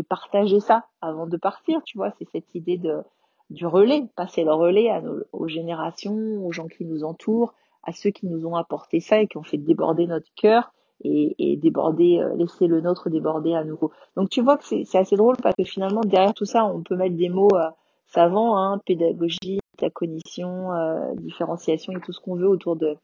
partager 0.08 0.60
ça 0.60 0.84
avant 1.00 1.26
de 1.26 1.36
partir, 1.38 1.80
tu 1.84 1.96
vois. 1.96 2.12
C'est 2.18 2.28
cette 2.32 2.54
idée 2.54 2.76
de 2.76 3.02
du 3.48 3.66
relais, 3.66 4.04
passer 4.14 4.44
le 4.44 4.52
relais 4.52 4.90
à 4.90 5.00
nos, 5.00 5.22
aux 5.32 5.48
générations, 5.48 6.44
aux 6.44 6.52
gens 6.52 6.68
qui 6.68 6.84
nous 6.84 7.04
entourent, 7.04 7.54
à 7.82 7.92
ceux 7.92 8.10
qui 8.10 8.26
nous 8.26 8.46
ont 8.46 8.56
apporté 8.56 9.00
ça 9.00 9.20
et 9.20 9.26
qui 9.26 9.38
ont 9.38 9.42
fait 9.42 9.58
déborder 9.58 10.06
notre 10.06 10.28
cœur 10.34 10.72
et, 11.04 11.34
et 11.38 11.56
déborder, 11.56 12.18
euh, 12.18 12.34
laisser 12.36 12.66
le 12.66 12.80
nôtre 12.80 13.10
déborder 13.10 13.54
à 13.54 13.64
nouveau. 13.64 13.90
Donc 14.16 14.30
tu 14.30 14.42
vois 14.42 14.56
que 14.56 14.64
c'est 14.64 14.98
assez 14.98 15.16
drôle 15.16 15.36
parce 15.42 15.54
que 15.56 15.64
finalement 15.64 16.02
derrière 16.02 16.34
tout 16.34 16.44
ça, 16.44 16.64
on 16.64 16.82
peut 16.82 16.96
mettre 16.96 17.16
des 17.16 17.28
mots 17.28 17.54
euh, 17.54 17.70
savant, 18.08 18.56
hein, 18.58 18.80
pédagogie, 18.84 19.60
la 19.80 19.90
cognition, 19.90 20.72
euh, 20.72 21.12
différenciation 21.14 21.92
et 21.92 22.00
tout 22.00 22.12
ce 22.12 22.20
qu'on 22.20 22.36
veut 22.36 22.48
autour 22.48 22.76
de 22.76 22.96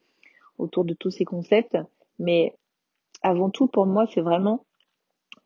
autour 0.58 0.84
de 0.84 0.94
tous 0.94 1.10
ces 1.10 1.24
concepts. 1.24 1.78
Mais 2.18 2.54
avant 3.22 3.50
tout, 3.50 3.66
pour 3.66 3.86
moi, 3.86 4.06
c'est 4.12 4.20
vraiment 4.20 4.64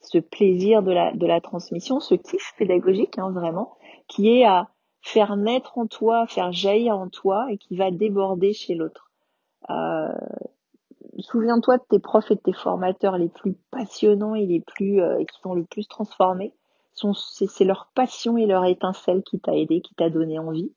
ce 0.00 0.18
plaisir 0.18 0.82
de 0.82 0.92
la 0.92 1.12
de 1.12 1.26
la 1.26 1.40
transmission, 1.40 2.00
ce 2.00 2.14
kiff 2.14 2.54
pédagogique, 2.58 3.18
hein, 3.18 3.30
vraiment, 3.30 3.76
qui 4.08 4.28
est 4.28 4.44
à 4.44 4.68
faire 5.00 5.36
naître 5.36 5.78
en 5.78 5.86
toi, 5.86 6.26
faire 6.26 6.52
jaillir 6.52 6.96
en 6.96 7.08
toi 7.08 7.46
et 7.50 7.58
qui 7.58 7.76
va 7.76 7.90
déborder 7.90 8.52
chez 8.52 8.74
l'autre. 8.74 9.10
Euh, 9.70 10.08
souviens-toi 11.18 11.78
de 11.78 11.84
tes 11.88 11.98
profs 11.98 12.30
et 12.30 12.36
de 12.36 12.40
tes 12.40 12.52
formateurs 12.52 13.18
les 13.18 13.28
plus 13.28 13.54
passionnants 13.70 14.34
et 14.34 14.46
les 14.46 14.60
plus 14.60 15.00
euh, 15.00 15.24
qui 15.24 15.40
sont 15.40 15.54
le 15.54 15.64
plus 15.64 15.86
transformés. 15.86 16.54
C'est 16.94 17.64
leur 17.64 17.90
passion 17.94 18.36
et 18.36 18.46
leur 18.46 18.64
étincelle 18.64 19.22
qui 19.22 19.40
t'a 19.40 19.56
aidé, 19.56 19.80
qui 19.80 19.94
t'a 19.94 20.10
donné 20.10 20.38
envie, 20.38 20.72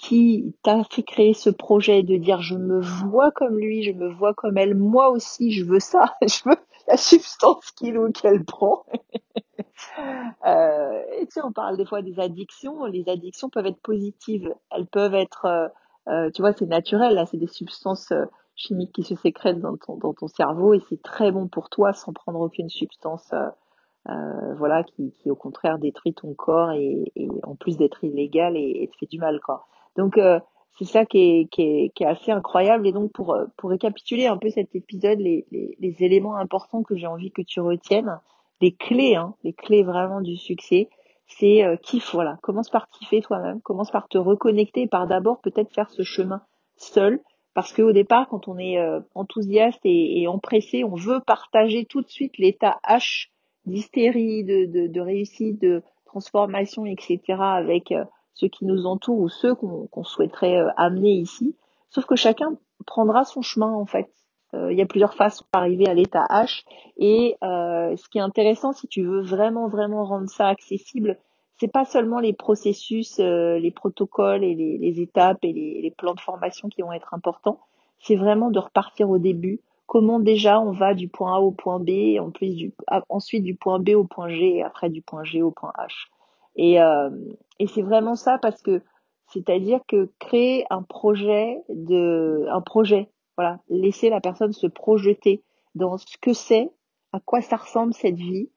qui 0.00 0.56
t'a 0.62 0.82
fait 0.84 1.02
créer 1.02 1.34
ce 1.34 1.50
projet 1.50 2.02
de 2.02 2.16
dire 2.16 2.40
je 2.40 2.56
me 2.56 2.80
vois 2.80 3.30
comme 3.32 3.58
lui, 3.58 3.82
je 3.82 3.92
me 3.92 4.08
vois 4.08 4.32
comme 4.32 4.56
elle, 4.56 4.74
moi 4.74 5.10
aussi 5.10 5.52
je 5.52 5.62
veux 5.62 5.78
ça, 5.78 6.14
je 6.22 6.48
veux 6.48 6.56
la 6.88 6.96
substance 6.96 7.70
qu'il 7.72 7.98
ou 7.98 8.10
qu'elle 8.10 8.44
prend. 8.44 8.86
euh, 10.46 11.02
et 11.18 11.26
tu 11.26 11.32
sais, 11.32 11.40
on 11.44 11.52
parle 11.52 11.76
des 11.76 11.84
fois 11.84 12.00
des 12.00 12.18
addictions. 12.18 12.86
Les 12.86 13.08
addictions 13.08 13.50
peuvent 13.50 13.66
être 13.66 13.82
positives, 13.82 14.54
elles 14.70 14.86
peuvent 14.86 15.14
être, 15.14 15.44
euh, 15.44 15.68
euh 16.08 16.30
tu 16.30 16.40
vois, 16.40 16.54
c'est 16.54 16.66
naturel 16.66 17.14
là, 17.14 17.26
c'est 17.26 17.36
des 17.36 17.46
substances 17.46 18.12
chimiques 18.56 18.92
qui 18.94 19.02
se 19.02 19.14
sécrètent 19.16 19.60
dans 19.60 19.76
ton, 19.76 20.28
cerveau 20.28 20.72
et 20.72 20.80
c'est 20.88 21.02
très 21.02 21.30
bon 21.30 21.46
pour 21.46 21.68
toi 21.68 21.92
sans 21.92 22.12
prendre 22.12 22.40
aucune 22.40 22.68
substance 22.68 23.32
voilà 24.56 24.82
qui, 24.82 25.12
au 25.30 25.34
contraire 25.34 25.78
détruit 25.78 26.12
ton 26.12 26.34
corps 26.34 26.72
et, 26.72 27.10
et 27.16 27.28
en 27.42 27.54
plus 27.54 27.78
d'être 27.78 28.04
illégal 28.04 28.56
et, 28.56 28.82
et, 28.82 28.88
te 28.88 28.96
fait 28.98 29.06
du 29.06 29.18
mal 29.18 29.40
quoi 29.40 29.66
donc 29.96 30.18
euh, 30.18 30.40
c'est 30.78 30.84
ça 30.86 31.04
qui 31.04 31.18
est, 31.18 31.48
qui, 31.50 31.62
est, 31.62 31.92
qui 31.94 32.04
est 32.04 32.06
assez 32.06 32.32
incroyable. 32.32 32.86
Et 32.86 32.92
donc 32.92 33.12
pour 33.12 33.36
pour 33.56 33.70
récapituler 33.70 34.26
un 34.26 34.36
peu 34.36 34.50
cet 34.50 34.74
épisode 34.74 35.18
les, 35.18 35.46
les, 35.50 35.76
les 35.78 35.96
éléments 36.00 36.36
importants 36.36 36.82
que 36.82 36.96
j'ai 36.96 37.06
envie 37.06 37.30
que 37.30 37.42
tu 37.42 37.60
retiennes 37.60 38.18
les 38.60 38.72
clés 38.72 39.16
hein, 39.16 39.34
les 39.44 39.52
clés 39.52 39.82
vraiment 39.82 40.20
du 40.20 40.36
succès 40.36 40.88
c'est 41.38 41.64
euh, 41.64 41.76
kiff 41.76 42.12
voilà. 42.12 42.38
Commence 42.42 42.70
par 42.70 42.88
kiffer 42.88 43.20
toi-même. 43.20 43.60
Commence 43.60 43.90
par 43.90 44.08
te 44.08 44.18
reconnecter 44.18 44.86
par 44.86 45.06
d'abord 45.06 45.40
peut-être 45.40 45.72
faire 45.72 45.90
ce 45.90 46.02
chemin 46.02 46.42
seul. 46.76 47.20
Parce 47.54 47.72
qu'au 47.72 47.92
départ, 47.92 48.28
quand 48.28 48.48
on 48.48 48.58
est 48.58 48.78
euh, 48.78 49.00
enthousiaste 49.14 49.80
et, 49.84 50.22
et, 50.22 50.28
empressé, 50.28 50.84
on 50.84 50.94
veut 50.94 51.20
partager 51.20 51.84
tout 51.84 52.00
de 52.00 52.08
suite 52.08 52.38
l'état 52.38 52.78
H 52.88 53.28
d'hystérie, 53.66 54.44
de, 54.44 54.66
de, 54.66 54.86
de, 54.86 55.00
réussite, 55.00 55.60
de 55.60 55.82
transformation, 56.06 56.86
etc. 56.86 57.20
avec 57.38 57.92
euh, 57.92 58.04
ceux 58.34 58.48
qui 58.48 58.64
nous 58.64 58.86
entourent 58.86 59.20
ou 59.20 59.28
ceux 59.28 59.54
qu'on 59.54 60.04
souhaiterait 60.04 60.58
euh, 60.58 60.70
amener 60.76 61.12
ici. 61.12 61.56
Sauf 61.90 62.06
que 62.06 62.16
chacun 62.16 62.56
prendra 62.86 63.24
son 63.24 63.42
chemin 63.42 63.72
en 63.72 63.86
fait. 63.86 64.10
Il 64.52 64.76
y 64.76 64.82
a 64.82 64.86
plusieurs 64.86 65.14
façons 65.14 65.44
d'arriver 65.54 65.86
à 65.86 65.94
l'état 65.94 66.26
H. 66.28 66.64
Et 66.96 67.36
ce 67.40 68.08
qui 68.08 68.18
est 68.18 68.20
intéressant, 68.20 68.72
si 68.72 68.88
tu 68.88 69.04
veux 69.04 69.22
vraiment, 69.22 69.68
vraiment 69.68 70.04
rendre 70.04 70.28
ça 70.28 70.48
accessible, 70.48 71.18
c'est 71.60 71.68
pas 71.68 71.84
seulement 71.84 72.20
les 72.20 72.32
processus, 72.32 73.20
euh, 73.20 73.58
les 73.58 73.70
protocoles 73.70 74.42
et 74.42 74.54
les, 74.54 74.78
les 74.78 75.00
étapes 75.02 75.40
et 75.42 75.52
les, 75.52 75.82
les, 75.82 75.90
plans 75.90 76.14
de 76.14 76.20
formation 76.20 76.70
qui 76.70 76.80
vont 76.80 76.92
être 76.94 77.12
importants. 77.12 77.60
C'est 77.98 78.16
vraiment 78.16 78.50
de 78.50 78.58
repartir 78.58 79.10
au 79.10 79.18
début. 79.18 79.60
Comment 79.86 80.20
déjà 80.20 80.58
on 80.58 80.72
va 80.72 80.94
du 80.94 81.08
point 81.08 81.36
A 81.36 81.40
au 81.40 81.50
point 81.50 81.78
B, 81.78 82.18
en 82.18 82.30
plus 82.30 82.56
du, 82.56 82.72
ensuite 83.10 83.44
du 83.44 83.56
point 83.56 83.78
B 83.78 83.90
au 83.90 84.04
point 84.04 84.30
G 84.30 84.56
et 84.56 84.62
après 84.62 84.88
du 84.88 85.02
point 85.02 85.22
G 85.24 85.42
au 85.42 85.50
point 85.50 85.72
H. 85.76 86.06
Et, 86.56 86.80
euh, 86.80 87.10
et 87.58 87.66
c'est 87.66 87.82
vraiment 87.82 88.16
ça 88.16 88.38
parce 88.38 88.60
que 88.62 88.82
c'est-à-dire 89.32 89.80
que 89.86 90.10
créer 90.18 90.64
un 90.70 90.82
projet 90.82 91.62
de, 91.68 92.46
un 92.50 92.60
projet, 92.60 93.10
voilà, 93.36 93.60
laisser 93.68 94.10
la 94.10 94.20
personne 94.20 94.52
se 94.52 94.66
projeter 94.66 95.42
dans 95.74 95.98
ce 95.98 96.16
que 96.20 96.32
c'est, 96.32 96.70
à 97.12 97.20
quoi 97.20 97.40
ça 97.40 97.56
ressemble 97.56 97.94
cette 97.94 98.16
vie, 98.16 98.50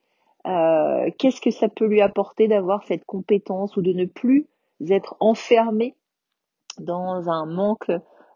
euh, 0.47 1.09
qu'est-ce 1.17 1.41
que 1.41 1.51
ça 1.51 1.69
peut 1.69 1.85
lui 1.85 2.01
apporter 2.01 2.47
d'avoir 2.47 2.83
cette 2.83 3.05
compétence 3.05 3.77
ou 3.77 3.81
de 3.81 3.93
ne 3.93 4.05
plus 4.05 4.47
être 4.89 5.15
enfermé 5.19 5.95
dans 6.79 7.29
un 7.29 7.45
manque 7.45 7.91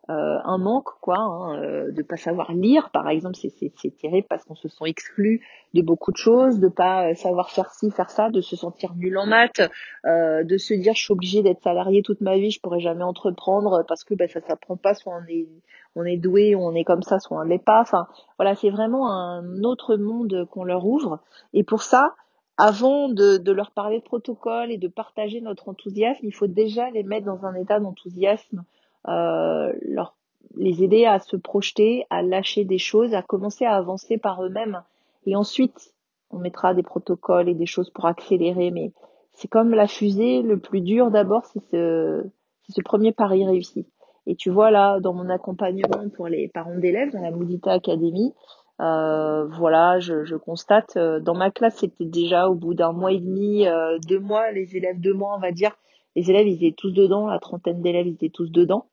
euh, 0.09 0.39
un 0.45 0.57
manque 0.57 0.89
quoi 1.01 1.17
hein, 1.17 1.61
euh, 1.61 1.91
de 1.91 2.01
pas 2.01 2.15
savoir 2.15 2.53
lire 2.53 2.91
par 2.91 3.09
exemple 3.09 3.35
c'est 3.35 3.97
terrible 3.97 4.25
parce 4.29 4.45
qu'on 4.45 4.55
se 4.55 4.69
sent 4.69 4.85
exclu 4.85 5.45
de 5.73 5.81
beaucoup 5.81 6.13
de 6.13 6.17
choses 6.17 6.59
de 6.59 6.69
pas 6.69 7.13
savoir 7.15 7.49
faire 7.49 7.71
ci 7.71 7.91
faire 7.91 8.09
ça 8.09 8.29
de 8.29 8.39
se 8.39 8.55
sentir 8.55 8.95
nul 8.95 9.17
en 9.17 9.25
maths 9.25 9.61
euh, 10.05 10.45
de 10.45 10.57
se 10.57 10.73
dire 10.73 10.93
je 10.95 11.03
suis 11.03 11.11
obligé 11.11 11.43
d'être 11.43 11.61
salarié 11.61 12.03
toute 12.03 12.21
ma 12.21 12.37
vie 12.37 12.51
je 12.51 12.61
pourrais 12.61 12.79
jamais 12.79 13.03
entreprendre 13.03 13.83
parce 13.85 14.05
que 14.05 14.13
bah, 14.13 14.29
ça 14.29 14.39
s'apprend 14.39 14.77
pas 14.77 14.93
soit 14.93 15.13
on 15.13 15.27
est 15.27 15.49
on 15.97 16.05
est 16.05 16.17
doué 16.17 16.55
on 16.55 16.73
est 16.73 16.85
comme 16.85 17.01
ça 17.01 17.19
soit 17.19 17.39
on 17.39 17.41
l'est 17.41 17.57
pas. 17.57 17.81
Enfin 17.81 18.07
voilà 18.37 18.55
c'est 18.55 18.69
vraiment 18.69 19.11
un 19.11 19.63
autre 19.63 19.97
monde 19.97 20.47
qu'on 20.51 20.63
leur 20.63 20.85
ouvre. 20.85 21.19
Et 21.53 21.63
pour 21.63 21.83
ça 21.83 22.15
avant 22.59 23.09
de, 23.09 23.37
de, 23.37 23.51
leur 23.51 23.69
parler 23.69 23.99
de 23.99 24.03
protocole 24.03 24.71
et 24.71 24.77
de 24.77 24.87
partager 24.87 25.41
notre 25.41 25.69
enthousiasme, 25.69 26.25
il 26.25 26.33
faut 26.33 26.47
déjà 26.47 26.89
les 26.89 27.03
mettre 27.03 27.27
dans 27.27 27.45
un 27.45 27.53
état 27.53 27.79
d'enthousiasme 27.79 28.63
euh, 28.63 28.76
leur, 29.05 30.15
les 30.55 30.83
aider 30.83 31.05
à 31.05 31.19
se 31.19 31.35
projeter, 31.35 32.05
à 32.09 32.21
lâcher 32.21 32.65
des 32.65 32.77
choses, 32.77 33.13
à 33.13 33.21
commencer 33.21 33.65
à 33.65 33.75
avancer 33.75 34.17
par 34.17 34.43
eux-mêmes. 34.43 34.83
Et 35.25 35.35
ensuite, 35.35 35.93
on 36.31 36.39
mettra 36.39 36.73
des 36.73 36.83
protocoles 36.83 37.49
et 37.49 37.53
des 37.53 37.65
choses 37.65 37.89
pour 37.89 38.05
accélérer. 38.05 38.71
Mais 38.71 38.91
c'est 39.33 39.47
comme 39.47 39.71
la 39.71 39.87
fusée, 39.87 40.41
le 40.41 40.57
plus 40.57 40.81
dur 40.81 41.11
d'abord, 41.11 41.45
c'est 41.45 41.63
ce, 41.71 42.23
ce 42.69 42.81
premier 42.81 43.11
pari 43.11 43.45
réussi. 43.45 43.85
Et 44.25 44.35
tu 44.35 44.49
vois 44.49 44.71
là, 44.71 44.99
dans 44.99 45.13
mon 45.13 45.29
accompagnement 45.29 46.09
pour 46.15 46.27
les 46.27 46.49
parents 46.49 46.77
d'élèves 46.77 47.13
dans 47.13 47.21
la 47.21 47.31
Moudita 47.31 47.71
Academy, 47.71 48.33
euh, 48.81 49.47
voilà, 49.47 49.99
je, 49.99 50.25
je, 50.25 50.35
constate, 50.35 50.97
euh, 50.97 51.19
dans 51.19 51.33
ma 51.33 51.49
classe, 51.49 51.77
c'était 51.77 52.05
déjà 52.05 52.47
au 52.47 52.53
bout 52.53 52.73
d'un 52.73 52.91
mois 52.91 53.11
et 53.11 53.19
demi, 53.19 53.65
euh, 53.65 53.97
deux 54.07 54.19
mois, 54.19 54.51
les 54.51 54.75
élèves 54.75 54.99
deux 54.99 55.13
mois, 55.13 55.33
on 55.35 55.39
va 55.39 55.51
dire, 55.51 55.71
les 56.17 56.29
élèves, 56.29 56.47
ils 56.47 56.65
étaient 56.65 56.75
tous 56.75 56.91
dedans, 56.91 57.27
la 57.27 57.39
trentaine 57.39 57.81
d'élèves, 57.81 58.07
ils 58.07 58.15
étaient 58.15 58.29
tous 58.29 58.51
dedans 58.51 58.87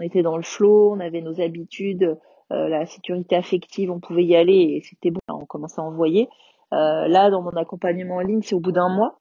on 0.00 0.02
était 0.02 0.22
dans 0.22 0.36
le 0.36 0.42
flow, 0.42 0.92
on 0.92 1.00
avait 1.00 1.20
nos 1.20 1.40
habitudes, 1.40 2.18
euh, 2.52 2.68
la 2.68 2.86
sécurité 2.86 3.36
affective, 3.36 3.90
on 3.90 4.00
pouvait 4.00 4.24
y 4.24 4.34
aller 4.34 4.52
et 4.54 4.82
c'était 4.82 5.10
bon, 5.10 5.20
on 5.28 5.44
commençait 5.46 5.80
à 5.80 5.84
envoyer. 5.84 6.28
Euh, 6.72 7.06
là, 7.08 7.30
dans 7.30 7.42
mon 7.42 7.50
accompagnement 7.50 8.16
en 8.16 8.20
ligne, 8.20 8.42
c'est 8.42 8.54
au 8.54 8.60
bout 8.60 8.72
d'un 8.72 8.88
mois. 8.88 9.20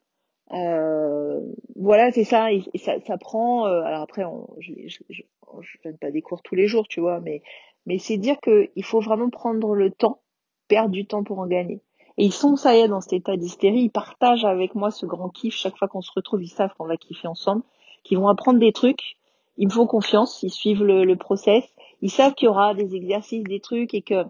Euh, 0.54 1.42
voilà, 1.76 2.12
c'est 2.12 2.24
ça, 2.24 2.52
et, 2.52 2.64
ça, 2.78 2.94
ça 3.06 3.18
prend. 3.18 3.68
Euh, 3.68 3.82
alors 3.82 4.02
après, 4.02 4.24
on, 4.24 4.48
je, 4.60 4.72
je, 4.88 5.04
je, 5.10 5.78
donne 5.84 5.98
pas 5.98 6.12
des 6.12 6.22
cours 6.22 6.42
tous 6.42 6.56
les 6.56 6.68
jours, 6.68 6.88
tu 6.88 7.02
vois, 7.02 7.20
mais 7.20 7.42
mais 7.86 7.98
c'est 7.98 8.18
dire 8.18 8.40
que 8.42 8.70
il 8.76 8.84
faut 8.84 9.00
vraiment 9.00 9.30
prendre 9.30 9.76
le 9.76 9.92
temps, 9.92 10.22
perdre 10.68 10.92
du 10.92 11.06
temps 11.06 11.24
pour 11.24 11.40
en 11.40 11.48
gagner. 11.48 11.82
Et 12.20 12.26
ils 12.26 12.34
sont, 12.34 12.56
ça 12.56 12.76
y 12.76 12.82
est, 12.82 12.88
dans 12.88 13.02
cet 13.02 13.14
état 13.14 13.36
d'hystérie. 13.36 13.84
Ils 13.86 13.90
partagent 13.90 14.46
avec 14.46 14.76
moi 14.76 14.92
ce 14.92 15.08
grand 15.08 15.30
kiff. 15.30 15.56
Chaque 15.56 15.78
fois 15.78 15.88
qu'on 15.88 16.02
se 16.02 16.12
retrouve, 16.16 16.44
ils 16.44 16.50
savent 16.50 16.74
qu'on 16.78 16.86
va 16.86 16.98
kiffer 16.98 17.28
ensemble, 17.28 17.64
qu'ils 18.04 18.20
vont 18.20 18.28
apprendre 18.28 18.60
des 18.60 18.74
trucs 18.74 19.18
ils 19.60 19.68
me 19.68 19.74
font 19.74 19.86
confiance, 19.86 20.42
ils 20.42 20.50
suivent 20.50 20.84
le, 20.84 21.04
le 21.04 21.16
process, 21.18 21.66
ils 22.02 22.10
savent 22.10 22.34
qu'il 22.34 22.46
y 22.46 22.50
aura 22.50 22.74
des 22.74 22.96
exercices, 22.96 23.44
des 23.44 23.60
trucs 23.60 23.94
et 23.94 24.02
que 24.02 24.24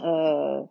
euh, 0.00 0.62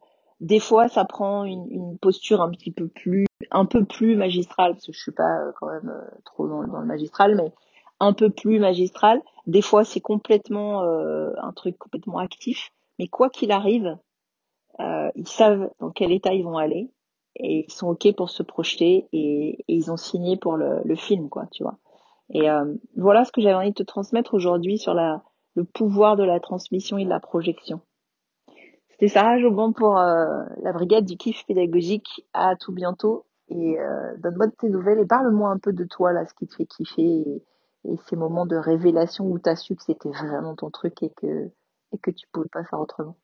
des 0.42 0.60
fois 0.60 0.88
ça 0.88 1.06
prend 1.06 1.44
une, 1.44 1.68
une, 1.70 1.98
posture 2.00 2.42
un 2.42 2.50
petit 2.50 2.72
peu 2.72 2.88
plus, 2.88 3.28
un 3.52 3.66
peu 3.66 3.86
plus 3.86 4.16
magistrale 4.16 4.74
parce 4.74 4.88
que 4.88 4.94
je 4.94 5.00
suis 5.00 5.12
pas 5.12 5.42
euh, 5.42 5.52
quand 5.60 5.68
même 5.68 5.90
euh, 5.90 6.10
trop 6.26 6.48
dans, 6.48 6.66
dans, 6.66 6.80
le 6.80 6.88
magistral, 6.88 7.36
mais 7.36 7.54
un 8.00 8.14
peu 8.14 8.32
plus 8.32 8.60
magistral. 8.60 9.22
Des 9.46 9.62
fois 9.62 9.84
c'est 9.84 10.02
complètement 10.02 10.82
euh, 10.82 11.30
un 11.40 11.54
truc 11.54 11.78
complètement 11.78 12.18
actif, 12.18 12.72
mais 12.98 13.08
quoi 13.08 13.30
qu'il 13.30 13.52
arrive, 13.52 13.96
euh, 14.80 15.10
ils 15.16 15.28
savent 15.28 15.70
dans 15.80 15.92
quel 15.92 16.12
état 16.12 16.34
ils 16.34 16.44
vont 16.44 16.58
aller 16.58 16.92
et 17.36 17.66
ils 17.68 17.72
sont 17.72 17.90
ok 17.90 18.16
pour 18.16 18.30
se 18.30 18.44
projeter 18.44 19.08
et, 19.14 19.64
ils 19.68 19.92
ont 19.92 19.98
signé 19.98 20.38
pour 20.38 20.58
le, 20.58 20.82
le 20.84 20.96
film 20.96 21.30
quoi, 21.30 21.48
tu 21.52 21.64
vois. 21.64 21.78
Et 22.30 22.50
euh, 22.50 22.74
voilà 22.96 23.24
ce 23.24 23.32
que 23.32 23.42
j'avais 23.42 23.56
envie 23.56 23.70
de 23.70 23.76
te 23.76 23.84
transmettre 23.84 24.34
aujourd'hui 24.34 24.78
sur 24.78 24.94
la, 24.94 25.24
le 25.56 25.64
pouvoir 25.64 26.18
de 26.18 26.24
la 26.24 26.40
transmission 26.40 26.98
et 26.98 27.06
de 27.06 27.10
la 27.10 27.20
projection. 27.20 27.82
C'était 28.90 29.08
Sarah 29.08 29.40
Joban 29.40 29.74
pour 29.74 29.98
euh, 29.98 30.44
la 30.64 30.74
brigade 30.74 31.06
du 31.06 31.18
kiff 31.18 31.46
pédagogique. 31.46 32.26
À 32.34 32.56
tout 32.56 32.74
bientôt 32.74 33.26
et 33.50 33.80
euh, 33.80 34.18
donne-moi 34.18 34.48
tes 34.60 34.70
nouvelles 34.70 35.00
et 35.00 35.06
parle-moi 35.06 35.50
un 35.50 35.58
peu 35.58 35.72
de 35.72 35.86
toi 35.86 36.12
là, 36.12 36.26
ce 36.26 36.34
qui 36.34 36.48
te 36.48 36.56
fait 36.56 36.66
kiffer 36.66 37.02
et, 37.02 37.44
et 37.86 37.98
ces 38.10 38.16
moments 38.16 38.46
de 38.46 38.58
révélation 38.58 39.26
où 39.26 39.40
tu 39.40 39.50
as 39.50 39.56
su 39.56 39.76
que 39.76 39.84
c'était 39.84 40.10
vraiment 40.10 40.56
ton 40.56 40.70
truc 40.70 41.02
et 41.04 41.12
que 41.12 41.50
et 41.94 41.98
que 42.00 42.12
tu 42.12 42.28
pouvais 42.34 42.50
pas 42.52 42.66
faire 42.66 42.80
autrement. 42.80 43.16